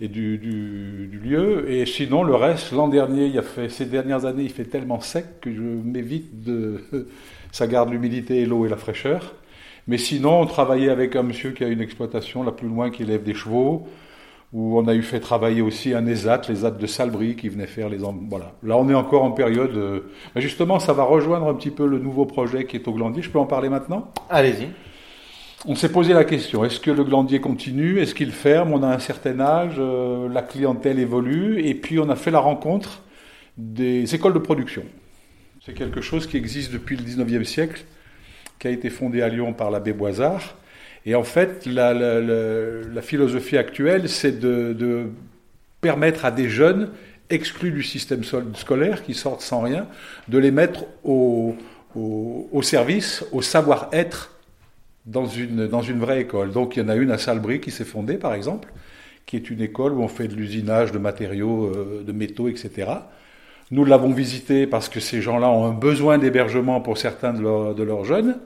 et 0.00 0.08
du, 0.08 0.38
du- 0.38 1.06
du 1.06 1.18
lieu. 1.20 1.70
Et 1.70 1.86
sinon, 1.86 2.24
le 2.24 2.34
reste, 2.34 2.72
l'an 2.72 2.88
dernier, 2.88 3.26
il 3.26 3.38
a 3.38 3.42
fait, 3.42 3.68
ces 3.68 3.86
dernières 3.86 4.24
années, 4.24 4.42
il 4.42 4.50
fait 4.50 4.64
tellement 4.64 4.98
sec 4.98 5.40
que 5.40 5.54
je 5.54 5.60
m'évite 5.60 6.42
de. 6.42 6.82
Ça 7.52 7.68
garde 7.68 7.90
l'humidité 7.90 8.40
et 8.42 8.46
l'eau 8.46 8.66
et 8.66 8.68
la 8.68 8.76
fraîcheur. 8.76 9.34
Mais 9.88 9.98
sinon, 9.98 10.42
on 10.42 10.46
travaillait 10.46 10.90
avec 10.90 11.16
un 11.16 11.22
monsieur 11.22 11.50
qui 11.50 11.64
a 11.64 11.68
une 11.68 11.80
exploitation 11.80 12.42
là 12.42 12.52
plus 12.52 12.68
loin 12.68 12.90
qui 12.90 13.02
élève 13.02 13.22
des 13.22 13.34
chevaux, 13.34 13.88
où 14.52 14.78
on 14.78 14.86
a 14.86 14.94
eu 14.94 15.02
fait 15.02 15.18
travailler 15.18 15.62
aussi 15.62 15.94
un 15.94 16.06
ESAT, 16.06 16.42
les 16.48 16.58
ESAT 16.58 16.72
de 16.72 16.86
Salbris, 16.86 17.36
qui 17.36 17.48
venaient 17.48 17.66
faire 17.66 17.88
les... 17.88 17.98
Voilà. 18.28 18.52
Là, 18.62 18.76
on 18.76 18.88
est 18.88 18.94
encore 18.94 19.24
en 19.24 19.32
période... 19.32 19.74
euh, 19.74 20.00
mais 20.34 20.42
justement, 20.42 20.78
ça 20.78 20.92
va 20.92 21.04
rejoindre 21.04 21.48
un 21.48 21.54
petit 21.54 21.70
peu 21.70 21.86
le 21.86 21.98
nouveau 21.98 22.26
projet 22.26 22.66
qui 22.66 22.76
est 22.76 22.86
au 22.86 22.92
Glandier. 22.92 23.22
Je 23.22 23.30
peux 23.30 23.38
en 23.38 23.46
parler 23.46 23.70
maintenant? 23.70 24.12
Allez-y. 24.28 24.68
On 25.66 25.74
s'est 25.74 25.90
posé 25.90 26.12
la 26.12 26.24
question, 26.24 26.64
est-ce 26.64 26.78
que 26.78 26.92
le 26.92 27.02
Glandier 27.02 27.40
continue? 27.40 27.98
Est-ce 27.98 28.14
qu'il 28.14 28.30
ferme? 28.30 28.72
On 28.72 28.82
a 28.84 28.94
un 28.94 29.00
certain 29.00 29.40
âge, 29.40 29.74
euh, 29.78 30.28
la 30.28 30.42
clientèle 30.42 31.00
évolue, 31.00 31.60
et 31.64 31.74
puis 31.74 31.98
on 31.98 32.08
a 32.10 32.14
fait 32.14 32.30
la 32.30 32.38
rencontre 32.38 33.02
des 33.56 34.14
écoles 34.14 34.34
de 34.34 34.38
production. 34.38 34.84
C'est 35.64 35.74
quelque 35.74 36.00
chose 36.00 36.28
qui 36.28 36.36
existe 36.36 36.72
depuis 36.72 36.96
le 36.96 37.02
19e 37.02 37.42
siècle, 37.42 37.84
qui 38.58 38.68
a 38.68 38.70
été 38.70 38.90
fondé 38.90 39.22
à 39.22 39.28
Lyon 39.28 39.52
par 39.52 39.70
l'abbé 39.70 39.92
Boisard. 39.92 40.56
Et 41.06 41.14
en 41.14 41.22
fait, 41.22 41.64
la, 41.66 43.02
philosophie 43.02 43.56
actuelle, 43.56 44.08
c'est 44.08 44.38
de, 44.40 45.06
permettre 45.80 46.24
à 46.24 46.30
des 46.30 46.48
jeunes 46.48 46.90
exclus 47.30 47.70
du 47.70 47.82
système 47.82 48.22
scolaire, 48.54 49.02
qui 49.02 49.14
sortent 49.14 49.42
sans 49.42 49.60
rien, 49.60 49.86
de 50.28 50.38
les 50.38 50.50
mettre 50.50 50.84
au 51.04 51.56
service, 52.62 53.24
au 53.32 53.42
savoir-être 53.42 54.32
dans 55.08 55.26
une, 55.26 55.66
dans 55.66 55.82
une 55.82 55.98
vraie 55.98 56.20
école. 56.20 56.52
Donc 56.52 56.76
il 56.76 56.82
y 56.82 56.86
en 56.86 56.88
a 56.88 56.94
une 56.94 57.10
à 57.10 57.18
Salbris 57.18 57.60
qui 57.60 57.70
s'est 57.70 57.84
fondée, 57.84 58.18
par 58.18 58.34
exemple, 58.34 58.68
qui 59.26 59.36
est 59.36 59.50
une 59.50 59.60
école 59.60 59.92
où 59.92 60.02
on 60.02 60.08
fait 60.08 60.28
de 60.28 60.34
l'usinage 60.34 60.92
de 60.92 60.98
matériaux, 60.98 61.66
euh, 61.66 62.04
de 62.06 62.12
métaux, 62.12 62.48
etc. 62.48 62.90
Nous 63.70 63.84
l'avons 63.84 64.12
visitée 64.12 64.66
parce 64.66 64.88
que 64.88 65.00
ces 65.00 65.20
gens-là 65.20 65.48
ont 65.50 65.66
un 65.66 65.74
besoin 65.74 66.18
d'hébergement 66.18 66.80
pour 66.80 66.96
certains 66.96 67.34
de, 67.34 67.42
leurs- 67.42 68.04
jeunes. 68.04 68.38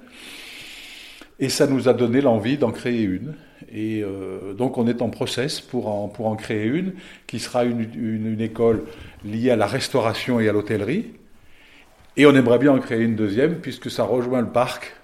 Et 1.38 1.48
ça 1.48 1.66
nous 1.66 1.88
a 1.88 1.94
donné 1.94 2.20
l'envie 2.20 2.58
d'en 2.58 2.70
créer 2.72 3.02
une. 3.02 3.34
Et 3.72 4.02
euh, 4.02 4.52
donc 4.54 4.78
on 4.78 4.86
est 4.86 5.00
en 5.00 5.10
process 5.10 5.60
pour 5.60 5.88
en, 5.88 6.36
créer 6.36 6.66
une, 6.66 6.94
qui 7.26 7.38
sera 7.38 7.64
une 7.64 8.40
école 8.40 8.84
liée 9.24 9.50
à 9.50 9.56
la 9.56 9.66
restauration 9.66 10.40
et 10.40 10.48
à 10.48 10.52
l'hôtellerie. 10.52 11.06
Et 12.16 12.26
on 12.26 12.34
aimerait 12.34 12.58
bien 12.58 12.72
en 12.72 12.78
créer 12.78 13.00
une 13.00 13.16
deuxième, 13.16 13.56
puisque 13.56 13.90
ça 13.90 14.04
rejoint 14.04 14.40
le 14.42 14.48
parc. 14.48 14.94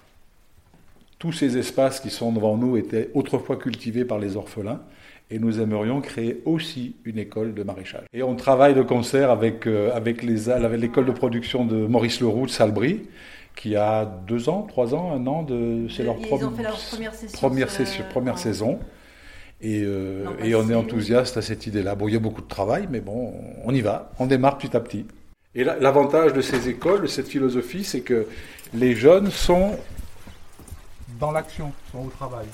Tous 1.17 1.31
ces 1.31 1.57
espaces 1.57 1.99
qui 1.99 2.09
sont 2.09 2.31
devant 2.31 2.55
nous 2.55 2.77
étaient 2.77 3.09
autrefois 3.13 3.57
cultivés 3.57 4.05
par 4.05 4.19
les 4.19 4.37
orphelins. 4.37 4.81
Et 5.31 5.37
nous 5.39 5.59
aimerions 5.59 6.01
créer 6.01 6.41
aussi 6.45 6.95
une 7.05 7.19
école 7.19 7.53
de 7.53 7.61
maraîchage. 7.63 8.05
Et 8.13 8.23
on 8.23 8.35
travaille 8.35 8.73
de 8.73 8.81
concert 8.81 9.29
avec, 9.29 9.67
euh, 9.67 9.91
avec 9.95 10.23
l'école 10.23 11.05
de 11.05 11.11
production 11.11 11.65
de 11.65 11.85
Maurice 11.85 12.19
Leroux 12.19 12.47
de 12.47 12.51
Salbris, 12.51 13.01
qui 13.55 13.75
a 13.75 14.05
deux 14.05 14.49
ans, 14.49 14.63
trois 14.63 14.95
ans, 14.95 15.11
un 15.13 15.27
an 15.27 15.43
de. 15.43 15.87
C'est 15.89 16.03
leur 16.03 16.15
Ils 16.19 16.25
prom- 16.27 16.43
ont 16.45 16.51
fait 16.51 16.63
leur 16.63 16.77
première 16.79 17.13
session. 17.13 17.37
première, 17.37 17.69
session- 17.69 18.03
euh, 18.07 18.09
première 18.11 18.33
en- 18.33 18.37
saison. 18.37 18.79
Et, 19.61 19.83
euh, 19.83 20.25
et 20.41 20.55
on 20.55 20.67
est 20.69 20.73
enthousiaste 20.73 21.35
à 21.37 21.41
cette 21.41 21.67
idée-là. 21.67 21.93
Bon, 21.93 22.07
il 22.07 22.13
y 22.13 22.17
a 22.17 22.19
beaucoup 22.21 22.41
de 22.41 22.47
travail, 22.47 22.87
mais 22.89 23.01
bon, 23.01 23.33
on 23.65 23.73
y 23.75 23.81
va. 23.81 24.11
On 24.17 24.25
démarre 24.25 24.57
petit 24.57 24.75
à 24.75 24.79
petit. 24.79 25.05
Et 25.53 25.63
la- 25.65 25.77
l'avantage 25.77 26.33
de 26.33 26.41
ces 26.41 26.69
écoles, 26.69 27.01
de 27.01 27.07
cette 27.07 27.27
philosophie, 27.27 27.83
c'est 27.83 28.01
que 28.01 28.25
les 28.73 28.95
jeunes 28.95 29.29
sont 29.29 29.71
dans 31.19 31.31
l'action, 31.31 31.71
sont 31.91 32.05
au 32.05 32.09
travail. 32.09 32.45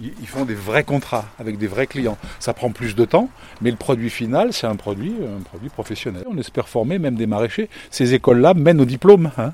Ils 0.00 0.26
font 0.26 0.44
des 0.44 0.54
vrais 0.54 0.82
contrats 0.82 1.26
avec 1.38 1.56
des 1.56 1.68
vrais 1.68 1.86
clients. 1.86 2.18
Ça 2.40 2.52
prend 2.52 2.70
plus 2.70 2.96
de 2.96 3.04
temps, 3.04 3.28
mais 3.60 3.70
le 3.70 3.76
produit 3.76 4.10
final, 4.10 4.52
c'est 4.52 4.66
un 4.66 4.74
produit, 4.76 5.14
un 5.38 5.40
produit 5.42 5.68
professionnel. 5.68 6.24
On 6.28 6.36
espère 6.36 6.68
former 6.68 6.98
même 6.98 7.14
des 7.14 7.26
maraîchers. 7.26 7.68
Ces 7.90 8.12
écoles-là 8.14 8.54
mènent 8.54 8.80
au 8.80 8.84
diplôme. 8.84 9.30
hein. 9.38 9.52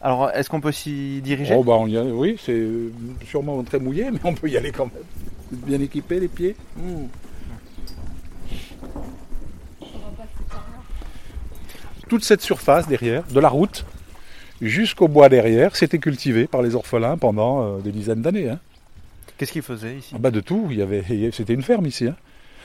Alors, 0.00 0.30
est-ce 0.30 0.48
qu'on 0.48 0.60
peut 0.62 0.72
s'y 0.72 1.20
diriger? 1.22 1.54
Oh, 1.56 1.62
bah, 1.62 1.74
on 1.78 1.86
y 1.86 1.96
a- 1.96 2.02
oui, 2.02 2.36
c'est 2.42 2.52
euh, 2.52 2.90
sûrement 3.26 3.62
très 3.62 3.78
mouillé, 3.78 4.10
mais 4.10 4.18
on 4.24 4.34
peut 4.34 4.48
y 4.48 4.56
aller 4.56 4.72
quand 4.72 4.86
même. 4.86 5.04
Vous 5.50 5.58
êtes 5.58 5.64
bien 5.64 5.80
équipé, 5.80 6.18
les 6.18 6.28
pieds 6.28 6.56
Mmh. 6.76 7.04
Toute 12.08 12.24
cette 12.24 12.42
surface 12.42 12.88
derrière, 12.88 13.24
de 13.24 13.40
la 13.40 13.48
route 13.48 13.84
jusqu'au 14.60 15.08
bois 15.08 15.28
derrière, 15.28 15.76
c'était 15.76 15.98
cultivé 15.98 16.46
par 16.46 16.62
les 16.62 16.74
orphelins 16.74 17.16
pendant 17.16 17.62
euh, 17.62 17.78
des 17.80 17.90
dizaines 17.92 18.22
d'années. 18.22 18.50
hein. 18.50 18.58
Qu'est-ce 19.38 19.52
qu'il 19.52 19.62
faisait 19.62 19.96
ici 19.96 20.12
Ah 20.14 20.18
bah, 20.18 20.30
de 20.30 20.40
tout, 20.40 20.68
il 20.70 20.78
y 20.78 20.82
avait, 20.82 21.02
c'était 21.32 21.54
une 21.54 21.62
ferme 21.62 21.86
ici. 21.86 22.06
hein. 22.06 22.16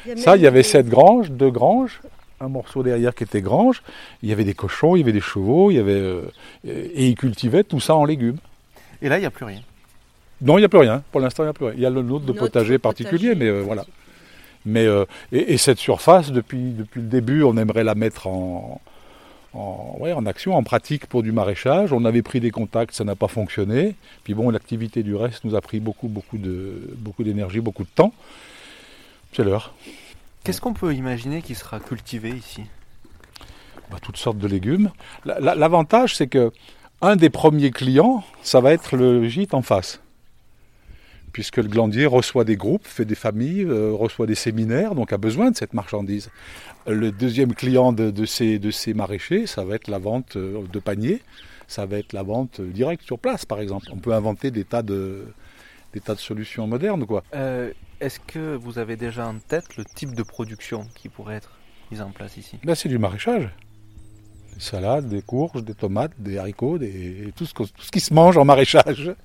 Il 0.05 0.09
y 0.09 0.11
a 0.13 0.17
Ça, 0.17 0.35
il 0.35 0.41
y 0.43 0.47
avait 0.47 0.63
sept 0.63 0.87
granges, 0.87 1.31
deux 1.31 1.49
granges, 1.49 2.01
un 2.39 2.49
morceau 2.49 2.83
derrière 2.83 3.15
qui 3.15 3.23
était 3.23 3.41
grange. 3.41 3.81
Il 4.21 4.29
y 4.29 4.31
avait 4.31 4.43
des 4.43 4.53
cochons, 4.53 4.95
il 4.95 4.99
y 4.99 5.03
avait 5.03 5.11
des 5.11 5.21
chevaux, 5.21 5.71
il 5.71 5.75
y 5.75 5.79
avait, 5.79 5.91
euh, 5.93 6.21
et 6.65 7.07
ils 7.07 7.15
cultivaient 7.15 7.63
tout 7.63 7.79
ça 7.79 7.95
en 7.95 8.05
légumes. 8.05 8.37
Et 9.01 9.09
là, 9.09 9.17
il 9.17 9.21
n'y 9.21 9.25
a 9.25 9.31
plus 9.31 9.45
rien. 9.45 9.61
Non, 10.41 10.57
il 10.57 10.61
n'y 10.61 10.65
a 10.65 10.69
plus 10.69 10.79
rien. 10.79 11.03
Pour 11.11 11.19
l'instant, 11.19 11.43
il 11.43 11.47
n'y 11.47 11.51
a 11.51 11.53
plus 11.53 11.65
rien. 11.65 11.73
Il 11.75 11.81
y 11.81 11.85
a 11.85 11.89
le 11.89 12.01
nôtre 12.03 12.25
de 12.25 12.27
Notre 12.27 12.39
potager 12.39 12.77
potager 12.77 12.79
particulier, 12.79 13.35
mais 13.35 13.47
euh, 13.47 13.61
voilà. 13.61 13.85
Mais, 14.65 14.85
euh, 14.85 15.05
et, 15.31 15.53
et 15.53 15.57
cette 15.57 15.79
surface, 15.79 16.31
depuis, 16.31 16.71
depuis 16.71 17.01
le 17.01 17.07
début, 17.07 17.41
on 17.43 17.57
aimerait 17.57 17.83
la 17.83 17.95
mettre 17.95 18.27
en, 18.27 18.81
en, 19.57 19.95
ouais, 19.99 20.13
en 20.13 20.25
action, 20.25 20.55
en 20.55 20.63
pratique 20.63 21.05
pour 21.07 21.23
du 21.23 21.31
maraîchage. 21.31 21.91
On 21.93 22.05
avait 22.05 22.21
pris 22.21 22.39
des 22.39 22.51
contacts, 22.51 22.93
ça 22.95 23.03
n'a 23.03 23.15
pas 23.15 23.27
fonctionné. 23.27 23.95
Puis 24.23 24.33
bon, 24.33 24.49
l'activité 24.49 25.03
du 25.03 25.15
reste 25.15 25.43
nous 25.43 25.55
a 25.55 25.61
pris 25.61 25.79
beaucoup, 25.79 26.07
beaucoup 26.07 26.37
de, 26.37 26.93
beaucoup 26.97 27.23
d'énergie, 27.23 27.59
beaucoup 27.59 27.83
de 27.83 27.89
temps. 27.93 28.13
C'est 29.33 29.43
l'heure. 29.43 29.73
Qu'est-ce 30.43 30.61
qu'on 30.61 30.73
peut 30.73 30.93
imaginer 30.93 31.41
qui 31.41 31.55
sera 31.55 31.79
cultivé 31.79 32.29
ici? 32.29 32.63
Bah, 33.91 33.97
toutes 34.01 34.17
sortes 34.17 34.37
de 34.37 34.47
légumes. 34.47 34.91
La- 35.25 35.39
la- 35.39 35.55
L'avantage, 35.55 36.15
c'est 36.15 36.27
que 36.27 36.51
un 37.01 37.15
des 37.15 37.29
premiers 37.29 37.71
clients, 37.71 38.23
ça 38.41 38.59
va 38.61 38.71
être 38.73 38.95
le 38.97 39.27
gîte 39.27 39.53
en 39.53 39.61
face. 39.61 39.99
Puisque 41.37 41.57
le 41.57 41.67
glandier 41.67 42.07
reçoit 42.07 42.45
des 42.45 42.55
groupes, 42.57 42.87
fait 42.87 43.05
des 43.05 43.13
familles, 43.13 43.61
euh, 43.63 43.91
reçoit 43.93 44.25
des 44.25 44.33
séminaires, 44.33 44.95
donc 44.95 45.13
a 45.13 45.19
besoin 45.19 45.51
de 45.51 45.55
cette 45.55 45.75
marchandise. 45.75 46.31
Le 46.87 47.11
deuxième 47.11 47.53
client 47.53 47.93
de, 47.93 48.09
de 48.09 48.25
ces, 48.25 48.57
de 48.57 48.71
ces 48.71 48.95
maraîchers, 48.95 49.45
ça 49.45 49.63
va 49.63 49.75
être 49.75 49.87
la 49.87 49.99
vente 49.99 50.35
euh, 50.35 50.63
de 50.73 50.79
paniers, 50.79 51.21
ça 51.67 51.85
va 51.85 51.99
être 51.99 52.13
la 52.13 52.23
vente 52.23 52.59
directe 52.59 53.03
sur 53.03 53.19
place, 53.19 53.45
par 53.45 53.59
exemple. 53.59 53.85
On 53.91 53.97
peut 53.97 54.13
inventer 54.13 54.49
des 54.49 54.63
tas 54.63 54.81
de, 54.81 55.27
des 55.93 55.99
tas 55.99 56.15
de 56.15 56.19
solutions 56.19 56.65
modernes, 56.65 57.05
quoi. 57.05 57.23
Euh, 57.35 57.71
Est-ce 58.01 58.19
que 58.19 58.55
vous 58.55 58.79
avez 58.79 58.95
déjà 58.95 59.27
en 59.27 59.37
tête 59.37 59.77
le 59.77 59.85
type 59.85 60.15
de 60.15 60.23
production 60.23 60.87
qui 60.95 61.07
pourrait 61.07 61.35
être 61.35 61.51
mise 61.91 62.01
en 62.01 62.09
place 62.09 62.35
ici? 62.37 62.57
Là, 62.63 62.73
c'est 62.73 62.89
du 62.89 62.97
maraîchage. 62.97 63.47
Des 64.55 64.59
salades, 64.59 65.07
des 65.07 65.21
courges, 65.21 65.63
des 65.63 65.75
tomates, 65.75 66.13
des 66.17 66.39
haricots, 66.39 66.79
des... 66.79 67.31
Tout, 67.35 67.45
ce, 67.45 67.53
que- 67.53 67.61
tout 67.61 67.83
ce 67.83 67.91
qui 67.91 67.99
se 67.99 68.11
mange 68.11 68.39
en 68.39 68.43
maraîchage. 68.43 69.11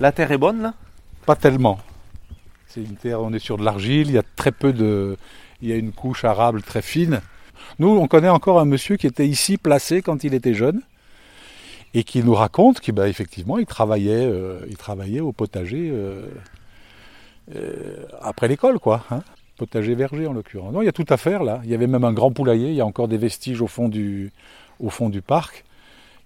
La 0.00 0.12
terre 0.12 0.32
est 0.32 0.38
bonne 0.38 0.62
là? 0.62 0.74
Pas 1.26 1.36
tellement. 1.36 1.78
C'est 2.66 2.80
une 2.80 2.96
terre, 2.96 3.20
on 3.20 3.34
est 3.34 3.38
sur 3.38 3.58
de 3.58 3.64
l'argile, 3.64 4.08
il 4.08 4.14
y 4.14 4.18
a 4.18 4.22
très 4.36 4.50
peu 4.50 4.72
de. 4.72 5.18
Il 5.60 5.68
y 5.68 5.72
a 5.72 5.76
une 5.76 5.92
couche 5.92 6.24
arable 6.24 6.62
très 6.62 6.80
fine. 6.80 7.20
Nous, 7.78 7.88
on 7.88 8.08
connaît 8.08 8.30
encore 8.30 8.58
un 8.60 8.64
monsieur 8.64 8.96
qui 8.96 9.06
était 9.06 9.26
ici 9.28 9.58
placé 9.58 10.00
quand 10.00 10.24
il 10.24 10.32
était 10.32 10.54
jeune 10.54 10.80
et 11.92 12.02
qui 12.02 12.24
nous 12.24 12.34
raconte 12.34 12.80
qu'effectivement, 12.80 13.10
effectivement, 13.10 13.58
il 13.58 13.66
travaillait, 13.66 14.24
euh, 14.24 14.60
il 14.68 14.78
travaillait 14.78 15.20
au 15.20 15.32
potager 15.32 15.90
euh, 15.92 16.22
euh, 17.54 18.06
après 18.22 18.48
l'école, 18.48 18.78
quoi. 18.78 19.04
hein. 19.10 19.22
Potager 19.58 19.94
verger 19.94 20.26
en 20.26 20.32
l'occurrence. 20.32 20.72
Non, 20.72 20.80
il 20.80 20.86
y 20.86 20.88
a 20.88 20.92
tout 20.92 21.04
à 21.10 21.18
faire 21.18 21.42
là. 21.42 21.60
Il 21.64 21.70
y 21.70 21.74
avait 21.74 21.86
même 21.86 22.04
un 22.04 22.14
grand 22.14 22.32
poulailler. 22.32 22.68
Il 22.68 22.74
y 22.74 22.80
a 22.80 22.86
encore 22.86 23.08
des 23.08 23.18
vestiges 23.18 23.60
au 23.60 23.66
fond 23.66 23.90
du 23.90 24.32
parc 25.26 25.64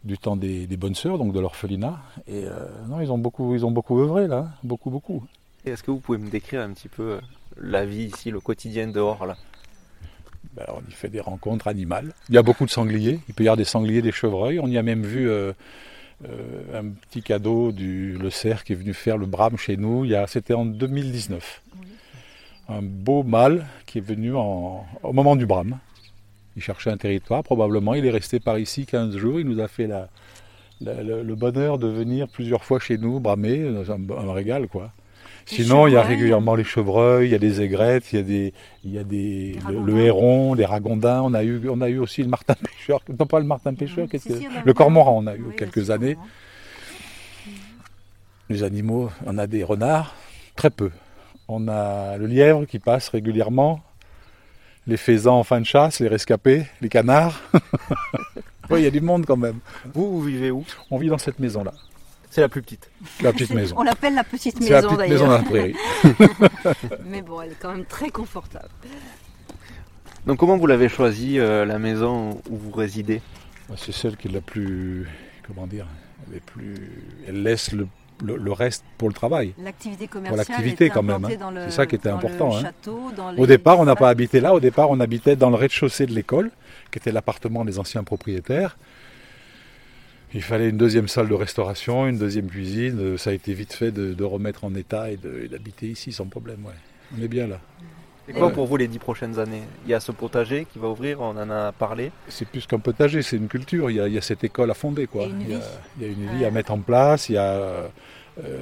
du 0.04 0.18
temps 0.18 0.36
des, 0.36 0.66
des 0.66 0.76
bonnes 0.76 0.94
sœurs, 0.94 1.18
donc 1.18 1.32
de 1.32 1.40
l'orphelinat. 1.40 1.98
Et 2.26 2.44
euh, 2.44 2.50
non, 2.88 3.00
ils 3.00 3.10
ont 3.10 3.18
beaucoup, 3.18 3.54
ils 3.54 3.64
ont 3.64 3.70
beaucoup 3.70 3.98
œuvré 4.00 4.26
là, 4.28 4.50
beaucoup, 4.62 4.90
beaucoup. 4.90 5.24
Et 5.64 5.70
Est-ce 5.70 5.82
que 5.82 5.90
vous 5.90 5.98
pouvez 6.00 6.18
me 6.18 6.30
décrire 6.30 6.60
un 6.60 6.70
petit 6.72 6.88
peu 6.88 7.02
euh, 7.12 7.20
la 7.60 7.86
vie 7.86 8.04
ici, 8.04 8.30
le 8.30 8.40
quotidien 8.40 8.86
dehors 8.88 9.24
là? 9.26 9.36
Ben, 10.54 10.64
on 10.68 10.80
y 10.88 10.92
fait 10.92 11.08
des 11.08 11.20
rencontres 11.20 11.66
animales. 11.68 12.12
Il 12.28 12.34
y 12.34 12.38
a 12.38 12.42
beaucoup 12.42 12.64
de 12.66 12.70
sangliers. 12.70 13.18
Il 13.28 13.34
peut 13.34 13.42
y 13.44 13.48
avoir 13.48 13.56
des 13.56 13.64
sangliers, 13.64 14.02
des 14.02 14.12
chevreuils. 14.12 14.60
On 14.60 14.66
y 14.68 14.78
a 14.78 14.82
même 14.82 15.02
vu 15.02 15.28
euh, 15.28 15.52
euh, 16.28 16.80
un 16.80 16.90
petit 16.90 17.22
cadeau 17.22 17.72
du 17.72 18.12
le 18.18 18.30
cerf 18.30 18.62
qui 18.62 18.72
est 18.72 18.76
venu 18.76 18.92
faire 18.94 19.16
le 19.16 19.26
brame 19.26 19.56
chez 19.56 19.76
nous. 19.76 20.04
Il 20.04 20.10
y 20.12 20.14
a, 20.14 20.26
c'était 20.28 20.54
en 20.54 20.64
2019. 20.66 21.62
Un 22.68 22.82
beau 22.82 23.22
mâle 23.24 23.66
qui 23.86 23.98
est 23.98 24.06
venu 24.06 24.36
en- 24.36 24.86
au 25.02 25.12
moment 25.12 25.34
du 25.34 25.44
brame. 25.46 25.78
Il 26.56 26.62
cherchait 26.62 26.90
un 26.90 26.96
territoire, 26.96 27.42
probablement. 27.42 27.94
Il 27.94 28.06
est 28.06 28.10
resté 28.10 28.40
par 28.40 28.58
ici 28.58 28.86
15 28.86 29.16
jours. 29.16 29.40
Il 29.40 29.46
nous 29.48 29.60
a 29.60 29.68
fait 29.68 29.86
la- 29.86 30.08
la- 30.80 31.02
le, 31.02 31.22
le 31.22 31.34
bonheur 31.34 31.78
de 31.78 31.88
venir 31.88 32.28
plusieurs 32.28 32.64
fois 32.64 32.78
chez 32.78 32.96
nous 32.98 33.18
bramer. 33.20 33.66
Un, 33.66 34.10
un 34.28 34.32
régal, 34.32 34.68
quoi. 34.68 34.92
Les 35.50 35.56
Sinon, 35.62 35.86
il 35.88 35.92
y 35.92 35.96
a 35.96 36.02
régulièrement 36.02 36.54
les 36.54 36.64
chevreuils, 36.64 37.28
il 37.28 37.32
y 37.32 37.34
a 37.34 37.38
des 37.38 37.60
aigrettes, 37.60 38.12
il 38.12 38.16
y 38.16 38.18
a 38.18 38.22
des, 38.22 38.52
il 38.84 38.90
y 38.92 38.98
a 38.98 39.04
des, 39.04 39.58
le, 39.68 39.80
le 39.84 39.98
héron, 40.00 40.54
les 40.54 40.64
ragondins. 40.64 41.20
On 41.22 41.34
a 41.34 41.44
eu, 41.44 41.68
on 41.68 41.82
a 41.82 41.88
eu 41.90 41.98
aussi 41.98 42.22
le 42.22 42.28
martin 42.28 42.54
pêcheur. 42.54 43.00
Non, 43.18 43.26
pas 43.26 43.40
le 43.40 43.44
martin 43.46 43.74
pêcheur, 43.74 44.08
que- 44.08 44.16
le 44.64 44.72
cormoran, 44.74 45.18
on 45.22 45.26
a 45.26 45.34
eu 45.36 45.44
quelques 45.56 45.90
années. 45.90 46.16
Les 48.48 48.62
animaux, 48.62 49.10
on 49.26 49.38
a 49.38 49.46
des 49.46 49.64
renards, 49.64 50.14
très 50.56 50.70
peu. 50.70 50.90
On 51.48 51.68
a 51.68 52.16
le 52.16 52.26
lièvre 52.26 52.64
qui 52.66 52.78
passe 52.78 53.08
régulièrement, 53.08 53.80
les 54.86 54.96
faisans 54.96 55.38
en 55.38 55.44
fin 55.44 55.60
de 55.60 55.66
chasse, 55.66 56.00
les 56.00 56.08
rescapés, 56.08 56.66
les 56.80 56.88
canards. 56.88 57.40
oui, 58.70 58.80
il 58.80 58.84
y 58.84 58.86
a 58.86 58.90
du 58.90 59.00
monde 59.00 59.24
quand 59.26 59.36
même. 59.36 59.58
Vous, 59.94 60.10
vous 60.12 60.22
vivez 60.22 60.50
où? 60.50 60.64
On 60.90 60.98
vit 60.98 61.08
dans 61.08 61.18
cette 61.18 61.38
maison-là, 61.38 61.72
C'est 62.30 62.40
la 62.40 62.48
plus 62.48 62.62
petite. 62.62 62.90
la 63.22 63.32
petite 63.32 63.50
maison. 63.54 63.76
On 63.78 63.82
l'appelle 63.82 64.14
la 64.14 64.24
petite 64.24 64.56
C'est 64.62 64.70
la 64.70 64.82
maison 64.82 64.96
petite 64.96 65.10
maison 65.10 65.26
dans 65.26 65.42
d'ailleurs. 65.42 65.42
la 65.42 66.72
prairie. 66.72 66.96
Mais 67.06 67.22
bon, 67.22 67.40
elle 67.40 67.52
est 67.52 67.58
quand 67.60 67.72
même 67.72 67.86
très 67.86 68.10
confortable. 68.10 68.68
Donc 70.26 70.38
comment 70.38 70.56
vous 70.56 70.66
l'avez 70.66 70.88
choisi 70.88 71.38
euh, 71.38 71.64
la 71.64 71.78
maison 71.78 72.40
où 72.48 72.56
vous 72.56 72.70
résidez? 72.70 73.20
C'est 73.76 73.92
celle 73.92 74.16
qui 74.16 74.28
est 74.28 74.32
la 74.32 74.40
plus, 74.40 75.06
comment 75.46 75.66
dire, 75.66 75.86
elle 76.28 76.36
est 76.36 76.40
plus, 76.40 76.76
elle 77.26 77.42
laisse 77.42 77.72
le, 77.72 77.86
le- 78.24 78.36
le 78.36 78.52
reste 78.52 78.84
pour 78.98 79.08
le 79.08 79.14
travail. 79.14 79.54
L'activité 79.62 80.08
commerciale 80.08 80.38
l'activité, 80.48 80.86
est 80.86 80.90
quand 80.90 81.02
même, 81.02 81.24
hein. 81.24 81.28
C'est 81.68 81.70
ça 81.76 81.86
qui 81.86 81.94
était 81.96 82.08
dans 82.08 82.18
le 82.18 82.24
important, 82.26 82.56
hein. 82.56 82.62
château, 82.62 83.10
dans 83.16 83.36
Au 83.36 83.46
départ, 83.46 83.78
on 83.78 83.84
n'a 83.84 83.96
pas 83.96 84.08
habité 84.08 84.40
là. 84.40 84.54
Au 84.54 84.60
départ, 84.60 84.90
on 84.90 84.98
habitait 85.00 85.36
dans 85.36 85.50
le 85.50 85.56
rez-de-chaussée 85.56 86.06
de 86.06 86.12
l'école, 86.12 86.50
qui 86.90 86.98
était 86.98 87.12
l'appartement 87.12 87.64
des 87.64 87.78
anciens 87.78 88.02
propriétaires. 88.04 88.76
Il 90.32 90.42
fallait 90.42 90.68
une 90.70 90.76
deuxième 90.78 91.06
salle 91.06 91.28
de 91.28 91.34
restauration, 91.34 92.08
une 92.08 92.18
deuxième 92.18 92.48
cuisine. 92.48 92.98
Euh, 92.98 93.16
Ça 93.16 93.30
a 93.30 93.32
été 93.32 93.52
vite 93.54 93.72
fait 93.72 93.92
de, 93.92 94.14
de 94.14 94.24
remettre 94.24 94.64
en 94.64 94.74
état 94.74 95.10
et 95.12 95.16
d'habiter 95.48 95.86
ici 95.86 96.10
sans 96.12 96.26
problème. 96.26 96.64
Ouais. 96.66 96.72
On 97.16 97.22
est 97.22 97.28
bien 97.28 97.46
là. 97.46 97.60
C'est 98.26 98.32
quoi 98.32 98.46
Ouais. 98.46 98.52
pour 98.54 98.66
vous 98.66 98.76
les 98.78 98.88
dix 98.88 98.98
prochaines 98.98 99.38
années? 99.38 99.62
Il 99.84 99.90
y 99.90 99.94
a 99.94 100.00
ce 100.00 100.10
potager 100.12 100.66
qui 100.72 100.78
va 100.78 100.88
ouvrir, 100.88 101.20
on 101.20 101.36
en 101.36 101.50
a 101.50 101.72
parlé. 101.72 102.10
C'est 102.28 102.48
plus 102.48 102.66
qu'un 102.66 102.78
potager, 102.78 103.20
c'est 103.22 103.36
une 103.36 103.48
culture. 103.48 103.90
Il 103.90 103.96
y, 103.96 104.00
a, 104.00 104.08
il 104.08 104.14
y 104.14 104.18
a 104.18 104.22
cette 104.22 104.44
école 104.44 104.70
à 104.70 104.74
fonder. 104.74 105.06
Quoi. 105.06 105.26
Il, 105.26 105.50
y 105.50 105.54
a, 105.54 105.58
vie. 105.58 105.64
il 105.98 106.02
y 106.02 106.06
a 106.06 106.12
une 106.12 106.38
vie 106.38 106.44
à 106.46 106.50
mettre 106.50 106.72
en 106.72 106.78
place. 106.78 107.28
Il 107.28 107.34
y 107.34 107.38
a 107.38 107.52
euh, 107.52 107.88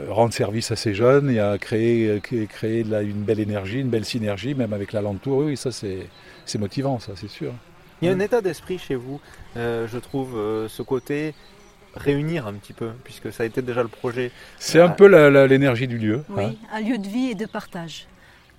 rendre 0.08 0.34
service 0.34 0.70
à 0.72 0.76
ces 0.76 0.94
jeunes. 0.94 1.28
Il 1.28 1.36
y 1.36 1.40
a 1.40 1.56
créer, 1.58 2.08
euh, 2.08 2.46
créer, 2.46 2.80
une 2.82 3.22
belle 3.22 3.38
énergie, 3.40 3.80
une 3.80 3.88
belle 3.88 4.04
synergie, 4.04 4.54
même 4.54 4.72
avec 4.72 4.92
l'alentour. 4.92 5.38
Oui, 5.44 5.56
ça 5.56 5.70
c'est 5.70 6.08
c'est 6.44 6.58
motivant, 6.58 6.98
ça 6.98 7.12
c'est 7.14 7.30
sûr. 7.30 7.52
Il 8.00 8.08
y 8.08 8.10
a 8.10 8.14
un 8.14 8.18
état 8.18 8.40
d'esprit 8.40 8.78
chez 8.78 8.96
vous, 8.96 9.20
euh, 9.56 9.86
je 9.86 9.96
trouve, 9.98 10.36
euh, 10.36 10.66
ce 10.68 10.82
côté 10.82 11.34
réunir 11.94 12.48
un 12.48 12.54
petit 12.54 12.72
peu, 12.72 12.90
puisque 13.04 13.32
ça 13.32 13.44
a 13.44 13.46
été 13.46 13.62
déjà 13.62 13.82
le 13.82 13.88
projet. 13.88 14.32
C'est 14.58 14.80
un 14.80 14.88
peu 14.88 15.06
la- 15.06 15.30
la- 15.30 15.46
l'énergie 15.46 15.86
du 15.86 15.98
lieu. 15.98 16.24
Oui, 16.30 16.42
hein. 16.44 16.54
un 16.72 16.80
lieu 16.80 16.98
de 16.98 17.06
vie 17.06 17.30
et 17.30 17.34
de 17.36 17.46
partage. 17.46 18.08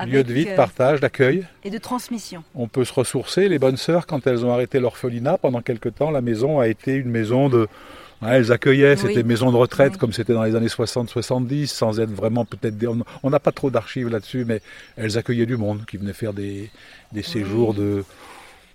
Lieu 0.05 0.23
de 0.23 0.33
vie, 0.33 0.45
de 0.45 0.55
partage, 0.55 0.99
d'accueil. 0.99 1.45
Et 1.63 1.69
de 1.69 1.77
transmission. 1.77 2.43
On 2.55 2.67
peut 2.67 2.83
se 2.83 2.93
ressourcer. 2.93 3.47
Les 3.47 3.59
bonnes 3.59 3.77
sœurs, 3.77 4.05
quand 4.07 4.25
elles 4.27 4.45
ont 4.45 4.51
arrêté 4.51 4.79
l'orphelinat, 4.79 5.37
pendant 5.37 5.61
quelque 5.61 5.87
temps, 5.89 6.11
la 6.11 6.21
maison 6.21 6.59
a 6.59 6.67
été 6.67 6.93
une 6.95 7.09
maison 7.09 7.47
de. 7.49 7.67
Elles 8.25 8.51
accueillaient, 8.53 8.95
c'était 8.95 9.15
Oui. 9.15 9.19
une 9.21 9.27
maison 9.27 9.51
de 9.51 9.57
retraite 9.57 9.93
Oui. 9.93 9.97
comme 9.99 10.13
c'était 10.13 10.33
dans 10.33 10.43
les 10.43 10.55
années 10.55 10.69
60-70, 10.69 11.67
sans 11.67 11.99
être 11.99 12.09
vraiment 12.11 12.45
peut-être 12.45 12.77
des... 12.77 12.87
on- 12.87 13.29
n'a 13.29 13.39
pas 13.39 13.51
trop 13.51 13.69
d'archives 13.69 14.07
là-dessus, 14.09 14.45
mais 14.45 14.61
elles 14.95 15.17
accueillaient 15.17 15.45
du 15.45 15.57
monde 15.57 15.85
qui 15.85 15.97
venait 15.97 16.13
faire 16.13 16.31
des, 16.33 16.69
des 17.11 17.21
séjours 17.23 17.73
de. 17.73 18.03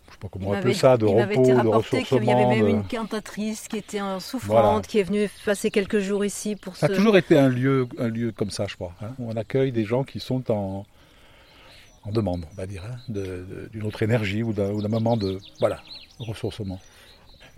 Je 0.08 0.12
sais 0.12 0.18
pas 0.20 0.28
comment 0.30 0.52
Il 0.52 0.56
on 0.56 0.58
appelle 0.60 0.74
ça, 0.74 0.96
de 0.98 1.06
il 1.06 1.22
repos, 1.22 1.42
été 1.42 1.50
de 1.52 1.56
rapporté 1.56 2.02
qu'il 2.02 2.16
y 2.24 2.30
avait 2.30 2.32
ressourcement. 2.34 2.48
même 2.56 2.64
de- 2.64 2.68
une 2.70 2.84
cantatrice 2.84 3.68
qui 3.68 3.76
était 3.78 4.00
souffrante, 4.20 4.42
Voilà. 4.64 4.80
qui 4.86 4.98
est 4.98 5.02
venue 5.04 5.30
passer 5.46 5.70
quelques 5.70 5.98
jours 6.00 6.24
ici 6.26 6.54
pour 6.56 6.76
Ça 6.76 6.86
se... 6.88 6.92
a 6.92 6.96
toujours 6.96 7.16
été 7.16 7.38
un 7.38 7.48
lieu, 7.48 7.88
un 7.98 8.08
lieu 8.08 8.32
comme 8.32 8.50
ça, 8.50 8.66
je 8.68 8.74
crois. 8.76 8.92
hein, 9.02 9.08
où 9.18 9.30
on 9.30 9.36
accueille 9.36 9.72
des 9.72 9.84
gens 9.84 10.04
qui 10.04 10.20
sont 10.20 10.50
en, 10.50 10.84
en 12.08 12.12
demande, 12.12 12.44
on 12.52 12.54
va 12.56 12.66
dire, 12.66 12.82
hein, 12.84 12.96
d'une 13.72 13.84
autre 13.84 14.02
énergie 14.02 14.42
ou 14.42 14.52
d'un 14.52 14.88
moment 14.88 15.16
de 15.16 15.38
voilà, 15.60 15.80
ressourcement. 16.18 16.80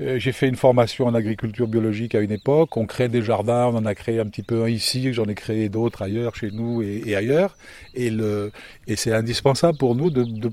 Euh, 0.01 0.19
J'ai 0.19 0.33
fait 0.33 0.49
une 0.49 0.57
formation 0.57 1.07
en 1.07 1.15
agriculture 1.15 1.69
biologique 1.69 2.15
à 2.15 2.21
une 2.21 2.33
époque. 2.33 2.77
On 2.77 2.87
crée 2.87 3.09
des 3.09 3.23
jardins, 3.23 3.67
on 3.67 3.77
en 3.77 3.85
a 3.85 3.95
créé 3.95 4.19
un 4.19 4.27
petit 4.27 4.43
peu 4.43 4.65
un 4.65 4.69
ici, 4.69 5.13
j'en 5.13 5.27
ai 5.27 5.35
créé 5.35 5.69
d'autres 5.69 6.03
ailleurs, 6.03 6.35
chez 6.37 6.51
nous 6.51 6.83
et, 6.83 7.03
et 7.07 7.17
ailleurs. 7.17 7.57
Et, 7.95 8.11
le, 8.11 8.51
et 8.87 8.97
c'est 8.97 9.13
indispensable 9.13 9.77
pour 9.79 9.95
nous 9.95 10.11
de, 10.11 10.25
de, 10.25 10.51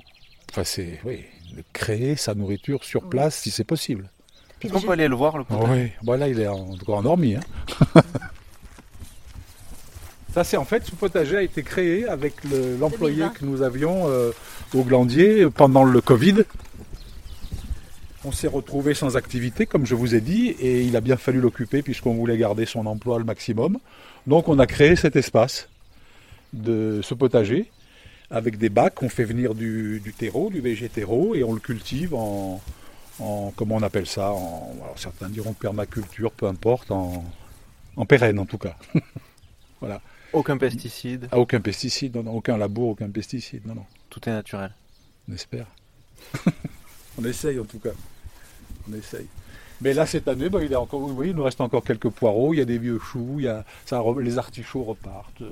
enfin 0.51 0.63
oui, 1.05 1.23
de 1.55 1.63
créer 1.73 2.15
sa 2.17 2.35
nourriture 2.35 2.83
sur 2.83 3.03
place 3.09 3.35
si 3.35 3.51
c'est 3.51 3.63
possible. 3.63 4.09
Est-ce 4.61 4.73
qu'on 4.73 4.81
peut 4.81 4.91
aller 4.91 5.07
le 5.07 5.15
voir, 5.15 5.37
le 5.37 5.43
potager? 5.43 5.71
Oui, 5.83 5.91
voilà, 6.03 6.27
il 6.27 6.39
est 6.39 6.47
en- 6.47 6.71
encore 6.71 6.97
endormi. 6.97 7.35
Hein. 7.35 7.41
Ça, 10.38 10.44
c'est 10.44 10.58
en 10.58 10.65
fait, 10.65 10.86
ce 10.86 10.91
potager 10.91 11.36
a 11.36 11.41
été 11.41 11.63
créé 11.63 12.08
avec 12.08 12.44
le- 12.44 12.77
l'employé 12.77 13.15
2020. 13.24 13.34
que 13.39 13.46
nous 13.46 13.63
avions 13.63 14.03
euh, 14.08 14.29
au 14.75 14.84
Glandier 14.84 15.50
pendant 15.50 15.84
le 15.84 16.00
Covid. 16.00 16.44
On 18.24 18.32
s'est 18.32 18.48
retrouvé 18.48 18.94
sans 18.94 19.17
activité, 19.17 19.65
comme 19.65 19.88
je 19.88 19.96
vous 19.96 20.13
ai 20.13 20.22
dit, 20.22 20.50
et 20.50 20.84
il 20.84 20.96
a 20.96 21.01
bien 21.01 21.17
fallu 21.17 21.39
l'occuper 21.41 21.82
puisqu'on 21.82 22.13
voulait 22.13 22.38
garder 22.38 22.67
son 22.67 22.86
emploi 22.86 23.17
le 23.17 23.24
maximum. 23.24 23.79
Donc, 24.27 24.48
on 24.48 24.60
a 24.60 24.67
créé 24.67 24.96
cet 24.96 25.15
espace 25.15 25.70
de 26.53 27.00
ce 27.01 27.15
potager 27.15 27.72
avec 28.29 28.60
des 28.60 28.70
bacs. 28.70 29.01
On 29.01 29.10
fait 29.10 29.24
venir 29.24 29.56
du, 29.56 30.00
du 30.03 30.13
terreau, 30.13 30.51
du 30.51 30.62
végéterreau, 30.62 31.34
et 31.34 31.44
on 31.44 31.53
le 31.53 31.60
cultive 31.60 32.13
en, 32.13 32.62
en 33.20 33.51
comment 33.56 33.77
on 33.77 33.82
appelle 33.82 34.06
ça 34.06 34.34
en, 34.34 34.72
alors 34.84 35.00
certains 35.00 35.29
diront 35.29 35.53
permaculture, 35.53 36.29
peu 36.29 36.46
importe, 36.46 36.91
en, 36.91 37.25
en 37.96 38.06
pérenne 38.06 38.38
en 38.38 38.46
tout 38.46 38.60
cas. 38.60 38.75
voilà. 39.82 40.00
Aucun 40.34 40.57
pesticide. 40.57 41.27
Ah, 41.31 41.39
aucun 41.39 41.60
pesticide, 41.62 42.15
non, 42.15 42.24
non, 42.24 42.31
aucun 42.34 42.57
labour, 42.57 42.89
aucun 42.89 43.10
pesticide, 43.10 43.65
non, 43.65 43.75
non. 43.75 43.86
Tout 44.10 44.27
est 44.27 44.31
naturel. 44.31 44.72
On 45.29 45.34
espère. 45.34 45.67
on 47.19 47.24
essaye 47.25 47.60
en 47.60 47.65
tout 47.65 47.79
cas. 47.79 47.91
On 48.89 48.93
essaye. 48.93 49.27
Mais 49.81 49.93
là, 49.93 50.05
cette 50.05 50.27
année, 50.27 50.50
bah, 50.50 50.63
il, 50.63 50.72
est 50.72 50.75
encore, 50.75 51.00
vous 51.00 51.15
voyez, 51.15 51.31
il 51.31 51.36
nous 51.38 51.43
reste 51.43 51.62
encore 51.62 51.84
quelques 51.84 52.10
poireaux, 52.10 52.53
il 52.53 52.57
y 52.57 52.62
a 52.62 52.65
des 52.65 52.77
vieux 52.79 53.00
choux, 53.00 53.36
il 53.38 53.46
y 53.46 53.48
a, 53.48 53.63
ça, 53.86 54.01
les 54.19 54.38
artichauts 54.38 54.84
repartent. 54.84 55.43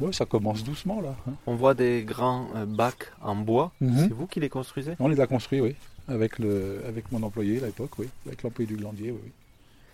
Ouais, 0.00 0.12
ça 0.12 0.26
commence 0.26 0.64
doucement 0.64 1.00
là. 1.00 1.16
hein. 1.28 1.34
On 1.46 1.54
voit 1.54 1.74
des 1.74 2.02
grands 2.02 2.48
euh, 2.56 2.66
bacs 2.66 3.12
en 3.22 3.36
bois. 3.36 3.72
Mhm. 3.80 3.96
C'est 3.98 4.12
vous 4.12 4.26
qui 4.26 4.40
les 4.40 4.48
construisez? 4.48 4.94
On 4.98 5.08
les 5.08 5.20
a 5.20 5.26
construits, 5.26 5.60
oui, 5.60 5.76
avec, 6.08 6.38
le, 6.38 6.82
avec 6.86 7.10
mon 7.12 7.22
employé 7.22 7.62
à 7.62 7.66
l'époque, 7.66 7.98
oui, 7.98 8.08
avec 8.26 8.42
l'employé 8.42 8.66
du 8.66 8.76
glandier, 8.76 9.12
oui. 9.12 9.20
oui. 9.24 9.30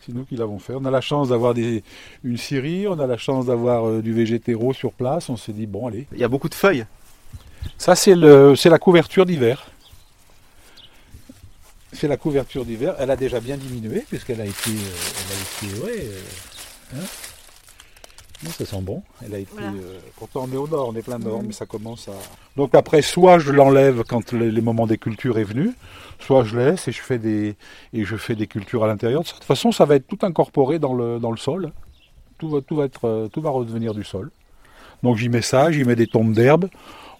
C'est 0.05 0.15
nous 0.15 0.25
qui 0.25 0.37
l'avons 0.37 0.59
fait. 0.59 0.75
On 0.75 0.85
a 0.85 0.91
la 0.91 1.03
chance 1.03 1.29
d'avoir 1.29 1.53
des, 1.53 1.85
une 2.25 2.39
scierie, 2.39 2.89
on 2.89 2.99
a 2.99 3.07
la 3.07 3.19
chance 3.19 3.47
d'avoir 3.47 3.87
euh, 3.87 4.01
du 4.01 4.13
végétéraux 4.13 4.73
sur 4.73 4.93
place. 4.93 5.29
On 5.29 5.37
s'est 5.37 5.53
dit, 5.53 5.67
bon, 5.67 5.87
allez. 5.89 6.07
Il 6.13 6.19
y 6.19 6.25
a 6.25 6.29
beaucoup 6.29 6.49
de 6.49 6.55
feuilles. 6.55 6.87
Ça, 7.77 7.95
c'est 7.95 8.15
la 8.15 8.79
couverture 8.79 9.27
d'hiver. 9.27 9.67
C'est 11.93 12.09
la 12.09 12.17
couverture 12.17 12.65
d'hiver. 12.65 12.95
Elle 12.99 13.11
a 13.11 13.17
déjà 13.17 13.41
bien 13.41 13.57
diminué 13.57 14.05
puisqu'elle 14.09 14.41
a 14.41 14.47
été, 14.47 14.71
euh, 14.71 15.67
elle 15.67 15.69
a 15.69 15.69
été, 15.69 15.81
ouais. 15.83 16.07
euh, 16.07 16.97
hein. 16.97 17.07
Non, 18.43 18.51
ça 18.51 18.65
sent 18.65 18.81
bon. 18.81 19.03
Elle 19.25 19.35
a 19.35 19.39
été. 19.39 19.51
Voilà. 19.53 19.69
euh, 19.73 19.99
pourtant, 20.17 20.47
on 20.49 20.53
est 20.53 20.57
au 20.57 20.67
nord, 20.67 20.89
on 20.89 20.97
est 20.97 21.03
plein 21.03 21.19
nord, 21.19 21.43
mais 21.43 21.53
ça 21.53 21.67
commence 21.67 22.09
à. 22.09 22.13
Donc 22.57 22.75
après, 22.75 23.03
soit 23.03 23.39
je 23.39 23.53
l'enlève 23.53 24.03
quand 24.09 24.33
le- 24.33 24.49
les 24.49 24.61
moments 24.63 24.87
des 24.87 24.97
cultures 24.97 25.39
est 25.39 25.45
venu, 25.45 25.73
soit 26.19 26.45
je 26.45 26.57
laisse 26.59 26.89
et 26.89 26.93
je 26.93 27.03
fais 27.03 27.19
des 27.19 27.55
et 27.93 28.05
je 28.05 28.17
fais 28.17 28.35
des 28.35 28.47
cultures 28.47 28.83
à 28.85 28.87
l'intérieur. 28.87 29.23
De 29.23 29.29
toute 29.29 29.45
façon, 29.45 29.73
ça 29.73 29.85
va 29.85 29.97
être 29.97 30.07
tout 30.07 30.19
incorporé 30.23 30.79
dans 30.79 30.95
le 30.95 31.19
dans 31.19 31.31
le 31.31 31.37
sol. 31.37 31.73
Tout 32.39 32.49
va 32.49 32.61
tout 32.63 32.77
va 32.77 32.85
être 32.87 33.07
euh, 33.07 33.29
tout 33.29 33.43
va 33.43 33.51
redevenir 33.51 33.93
du 33.93 34.05
sol. 34.05 34.31
Donc 35.03 35.19
j'y 35.19 35.29
mets 35.29 35.43
ça, 35.43 35.71
j'y 35.71 35.85
mets 35.85 35.97
des 35.97 36.07
tombes 36.07 36.33
d'herbe. 36.33 36.69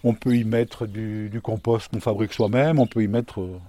On 0.03 0.15
peut 0.15 0.35
y 0.35 0.43
mettre 0.43 0.87
du, 0.87 1.29
du 1.29 1.41
compost 1.41 1.91
qu'on 1.91 1.99
fabrique 1.99 2.33
soi-même. 2.33 2.79
On 2.79 2.87
peut 2.87 3.03
y 3.03 3.07
mettre 3.07 3.41
euh, 3.41 3.59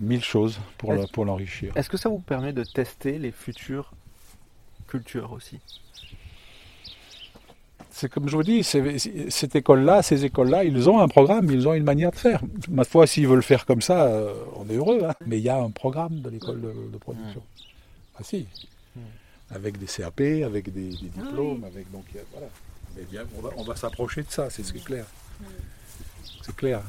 mille 0.00 0.22
choses 0.22 0.58
pour 0.76 1.24
l'enrichir. 1.24 1.72
Est-ce 1.76 1.88
que 1.88 1.96
ça 1.96 2.10
vous 2.10 2.18
permet 2.18 2.52
de 2.52 2.62
tester 2.64 3.18
les 3.18 3.30
futures 3.32 3.92
cultures 4.88 5.32
aussi? 5.32 5.58
C'est 7.94 8.10
comme 8.10 8.26
je 8.28 8.34
vous 8.36 8.42
dis, 8.42 8.64
cette 8.64 9.54
école-là, 9.54 10.02
ces 10.02 10.24
écoles-là, 10.24 10.64
ils 10.64 10.88
ont 10.88 10.98
un 11.00 11.08
programme, 11.08 11.50
ils 11.50 11.68
ont 11.68 11.74
une 11.74 11.84
manière 11.84 12.10
de 12.10 12.16
faire. 12.16 12.40
Ma 12.70 12.84
foi, 12.84 13.06
s'ils 13.06 13.28
veulent 13.28 13.42
faire 13.42 13.66
comme 13.66 13.82
ça, 13.82 14.06
euh, 14.06 14.32
on 14.56 14.68
est 14.70 14.76
heureux. 14.76 15.00
hein. 15.06 15.12
Mais 15.26 15.38
il 15.38 15.44
y 15.44 15.50
a 15.50 15.58
un 15.58 15.70
programme 15.70 16.20
de 16.20 16.30
l'école 16.30 16.60
de, 16.62 16.72
de 16.92 16.96
production. 16.98 17.42
Ah 18.18 18.22
si, 18.24 18.46
avec 19.54 19.78
des 19.78 19.86
CAP, 19.86 20.20
avec 20.44 20.72
des, 20.72 20.88
des 20.88 21.08
diplômes, 21.14 21.64
avec 21.64 21.90
donc 21.92 22.04
voilà. 22.32 22.46
Mais 22.96 23.02
bien, 23.10 23.22
on 23.38 23.42
va, 23.42 23.50
on 23.58 23.62
va 23.62 23.76
s'approcher 23.76 24.22
de 24.22 24.30
ça, 24.30 24.48
c'est 24.50 24.62
ce 24.62 24.72
qui 24.72 24.78
est 24.78 24.84
clair. 24.84 25.04
C'est 26.42 26.56
clair. 26.56 26.80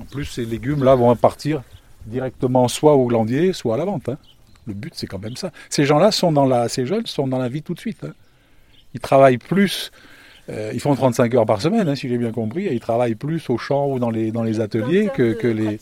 En 0.00 0.04
plus, 0.04 0.26
ces 0.26 0.44
légumes-là 0.44 0.94
vont 0.94 1.16
partir 1.16 1.62
directement 2.04 2.68
soit 2.68 2.94
au 2.94 3.06
glandier, 3.06 3.52
soit 3.54 3.74
à 3.74 3.78
la 3.78 3.84
vente. 3.86 4.08
hein. 4.10 4.18
Le 4.66 4.74
but, 4.74 4.92
c'est 4.94 5.06
quand 5.06 5.18
même 5.18 5.36
ça. 5.36 5.50
Ces 5.70 5.84
gens-là 5.86 6.12
sont 6.12 6.30
dans 6.32 6.44
la, 6.46 6.68
ces 6.68 6.84
jeunes 6.86 7.06
sont 7.06 7.26
dans 7.26 7.38
la 7.38 7.48
vie 7.48 7.62
tout 7.62 7.72
de 7.74 7.80
suite. 7.80 8.04
hein. 8.04 8.12
Ils 8.94 9.00
travaillent 9.00 9.38
plus. 9.38 9.90
Euh, 10.48 10.70
ils 10.74 10.80
font 10.80 10.94
35 10.94 11.34
heures 11.34 11.46
par 11.46 11.60
semaine, 11.60 11.88
hein, 11.88 11.94
si 11.94 12.08
j'ai 12.08 12.18
bien 12.18 12.32
compris, 12.32 12.66
et 12.66 12.72
ils 12.72 12.80
travaillent 12.80 13.14
plus 13.16 13.48
au 13.50 13.58
champ 13.58 13.86
ou 13.88 13.98
dans 13.98 14.10
les, 14.10 14.30
dans 14.32 14.42
les 14.42 14.60
ateliers 14.60 15.08
que, 15.14 15.32
que, 15.32 15.48
les, 15.48 15.78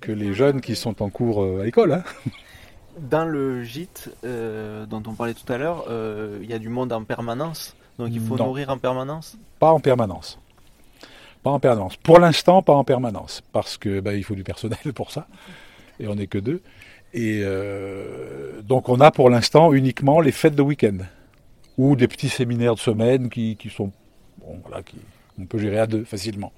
que 0.00 0.12
les 0.12 0.34
jeunes 0.34 0.60
qui 0.60 0.76
sont 0.76 1.02
en 1.02 1.08
cours 1.10 1.42
euh, 1.42 1.60
à 1.62 1.64
l'école. 1.64 1.92
hein. 1.92 2.04
Dans 3.00 3.24
le 3.24 3.62
gîte 3.64 4.10
euh, 4.22 4.84
dont 4.84 5.02
on 5.06 5.14
parlait 5.14 5.32
tout 5.32 5.50
à 5.50 5.56
l'heure, 5.56 5.86
euh, 5.88 6.38
il 6.42 6.50
y 6.50 6.52
a 6.52 6.58
du 6.58 6.68
monde 6.68 6.92
en 6.92 7.04
permanence. 7.04 7.74
Donc 7.98 8.10
il 8.12 8.20
faut 8.20 8.36
Non. 8.36 8.46
nourrir 8.48 8.68
en 8.68 8.76
permanence? 8.76 9.38
Pas 9.58 9.70
en 9.72 9.80
permanence. 9.80 10.38
Pas 11.42 11.50
en 11.50 11.58
permanence. 11.58 11.96
Pour 11.96 12.18
l'instant, 12.20 12.60
pas 12.60 12.74
en 12.74 12.84
permanence. 12.84 13.42
Parce 13.52 13.78
que 13.78 14.00
bah, 14.00 14.12
il 14.14 14.22
faut 14.24 14.34
du 14.34 14.44
personnel 14.44 14.92
pour 14.94 15.10
ça. 15.10 15.26
Et 16.00 16.06
on 16.06 16.14
n'est 16.16 16.26
que 16.26 16.36
deux. 16.36 16.60
Et 17.14 17.40
euh, 17.42 18.60
donc 18.62 18.90
on 18.90 19.00
a 19.00 19.10
pour 19.10 19.30
l'instant 19.30 19.72
uniquement 19.72 20.20
les 20.20 20.32
fêtes 20.32 20.54
de 20.54 20.62
week-end. 20.62 20.98
Ou 21.78 21.96
des 21.96 22.08
petits 22.08 22.28
séminaires 22.28 22.74
de 22.74 22.80
semaine 22.80 23.30
qui, 23.30 23.56
qui 23.56 23.70
sont. 23.70 23.90
Bon, 24.38 24.58
voilà, 24.62 24.82
qui, 24.82 24.96
on 25.40 25.46
peut 25.46 25.58
gérer 25.58 25.78
à 25.78 25.86
deux 25.86 26.04
facilement. 26.04 26.52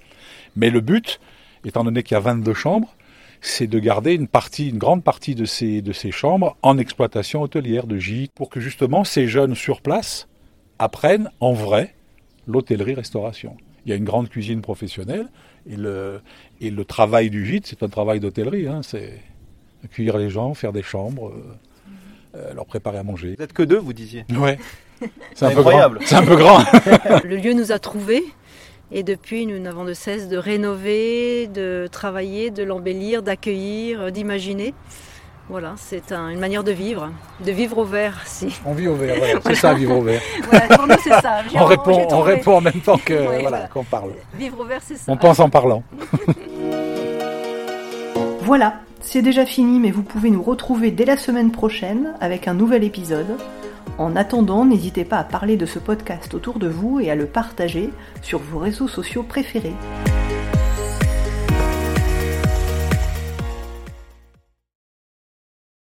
Mais 0.55 0.69
le 0.69 0.81
but, 0.81 1.19
étant 1.63 1.83
donné 1.83 2.03
qu'il 2.03 2.15
y 2.15 2.17
a 2.17 2.21
22 2.21 2.53
chambres, 2.53 2.95
c'est 3.41 3.67
de 3.67 3.79
garder 3.79 4.13
une 4.13 4.27
partie, 4.27 4.69
une 4.69 4.77
grande 4.77 5.03
partie 5.03 5.35
de 5.35 5.45
ces, 5.45 5.81
de 5.81 5.93
ces 5.93 6.11
chambres 6.11 6.57
en 6.61 6.77
exploitation 6.77 7.41
hôtelière 7.41 7.85
de 7.85 7.97
gîte 7.97 8.31
pour 8.33 8.49
que 8.49 8.59
justement 8.59 9.03
ces 9.03 9.27
jeunes 9.27 9.55
sur 9.55 9.81
place 9.81 10.27
apprennent 10.79 11.29
en 11.39 11.53
vrai 11.53 11.93
l'hôtellerie-restauration. 12.47 13.55
Il 13.85 13.89
y 13.89 13.93
a 13.93 13.95
une 13.95 14.03
grande 14.05 14.29
cuisine 14.29 14.61
professionnelle 14.61 15.27
et 15.69 15.75
le, 15.75 16.21
et 16.59 16.71
le 16.71 16.85
travail 16.85 17.29
du 17.29 17.45
gîte, 17.45 17.67
c'est 17.67 17.83
un 17.83 17.89
travail 17.89 18.19
d'hôtellerie. 18.19 18.67
hein, 18.67 18.81
c'est 18.83 19.21
accueillir 19.83 20.17
les 20.17 20.29
gens, 20.29 20.53
faire 20.55 20.73
des 20.73 20.81
chambres, 20.81 21.29
euh, 21.29 21.55
euh, 22.35 22.53
leur 22.53 22.65
préparer 22.65 22.97
à 22.97 23.03
manger. 23.03 23.35
Vous 23.35 23.43
n'êtes 23.43 23.53
que 23.53 23.63
deux, 23.63 23.77
vous 23.77 23.93
disiez. 23.93 24.25
Ouais. 24.37 24.57
C'est 25.33 25.45
un 25.45 25.51
peu 25.51 25.59
Incroyable. 25.59 25.97
grand. 25.99 26.07
C'est 26.07 26.15
un 26.15 26.23
peu 26.23 26.35
grand. 26.35 26.59
Le 27.23 27.35
lieu 27.37 27.53
nous 27.53 27.71
a 27.71 27.79
trouvés 27.79 28.23
et 28.91 29.03
depuis 29.03 29.45
nous 29.45 29.59
n'avons 29.59 29.83
de 29.83 29.93
cesse 29.93 30.27
de 30.29 30.37
rénover, 30.37 31.47
de 31.47 31.87
travailler, 31.91 32.51
de 32.51 32.63
l'embellir, 32.63 33.21
d'accueillir, 33.23 34.01
euh, 34.01 34.09
d'imaginer. 34.11 34.73
Voilà, 35.49 35.73
c'est 35.77 36.11
un- 36.11 36.29
une 36.29 36.39
manière 36.39 36.63
de 36.63 36.71
vivre, 36.71 37.11
de 37.45 37.51
vivre 37.51 37.77
au 37.77 37.83
vert. 37.83 38.19
Si. 38.25 38.59
On 38.65 38.73
vit 38.73 38.87
au 38.87 38.95
vert, 38.95 39.15
voilà. 39.17 39.39
c'est 39.45 39.53
ça, 39.55 39.73
vivre 39.75 39.95
au 39.97 40.01
vert. 40.01 40.21
Voilà, 40.49 40.67
pour 40.75 40.87
nous 40.87 40.95
c'est 41.03 41.09
ça. 41.21 41.41
On 41.55 41.65
répond, 41.65 42.07
on 42.49 42.51
en 42.57 42.61
même 42.61 42.81
temps 42.81 42.97
que 42.97 43.13
Ouais, 43.13 43.25
voilà, 43.25 43.41
voilà. 43.49 43.67
qu'on 43.67 43.83
parle. 43.83 44.11
Vivre 44.39 44.59
au 44.61 44.63
vert 44.65 44.81
c'est 44.83 44.95
ça. 44.97 45.03
On 45.11 45.17
pense 45.17 45.39
en 45.39 45.49
parlant. 45.49 45.83
Voilà, 48.41 48.75
c'est 49.01 49.21
déjà 49.21 49.45
fini, 49.45 49.79
mais 49.79 49.91
vous 49.91 50.03
pouvez 50.03 50.29
nous 50.29 50.41
retrouver 50.43 50.91
dès 50.91 51.05
la 51.05 51.17
semaine 51.17 51.51
prochaine 51.51 52.13
avec 52.21 52.47
un 52.47 52.53
nouvel 52.53 52.83
épisode. 52.83 53.37
En 53.97 54.15
attendant, 54.15 54.65
n'hésitez 54.65 55.05
pas 55.05 55.17
à 55.17 55.23
parler 55.23 55.57
de 55.57 55.65
ce 55.65 55.79
podcast 55.79 56.33
autour 56.33 56.59
de 56.59 56.67
vous 56.67 56.99
et 56.99 57.09
à 57.09 57.15
le 57.15 57.25
partager 57.25 57.89
sur 58.21 58.39
vos 58.39 58.59
réseaux 58.59 58.87
sociaux 58.87 59.23
préférés. 59.23 59.75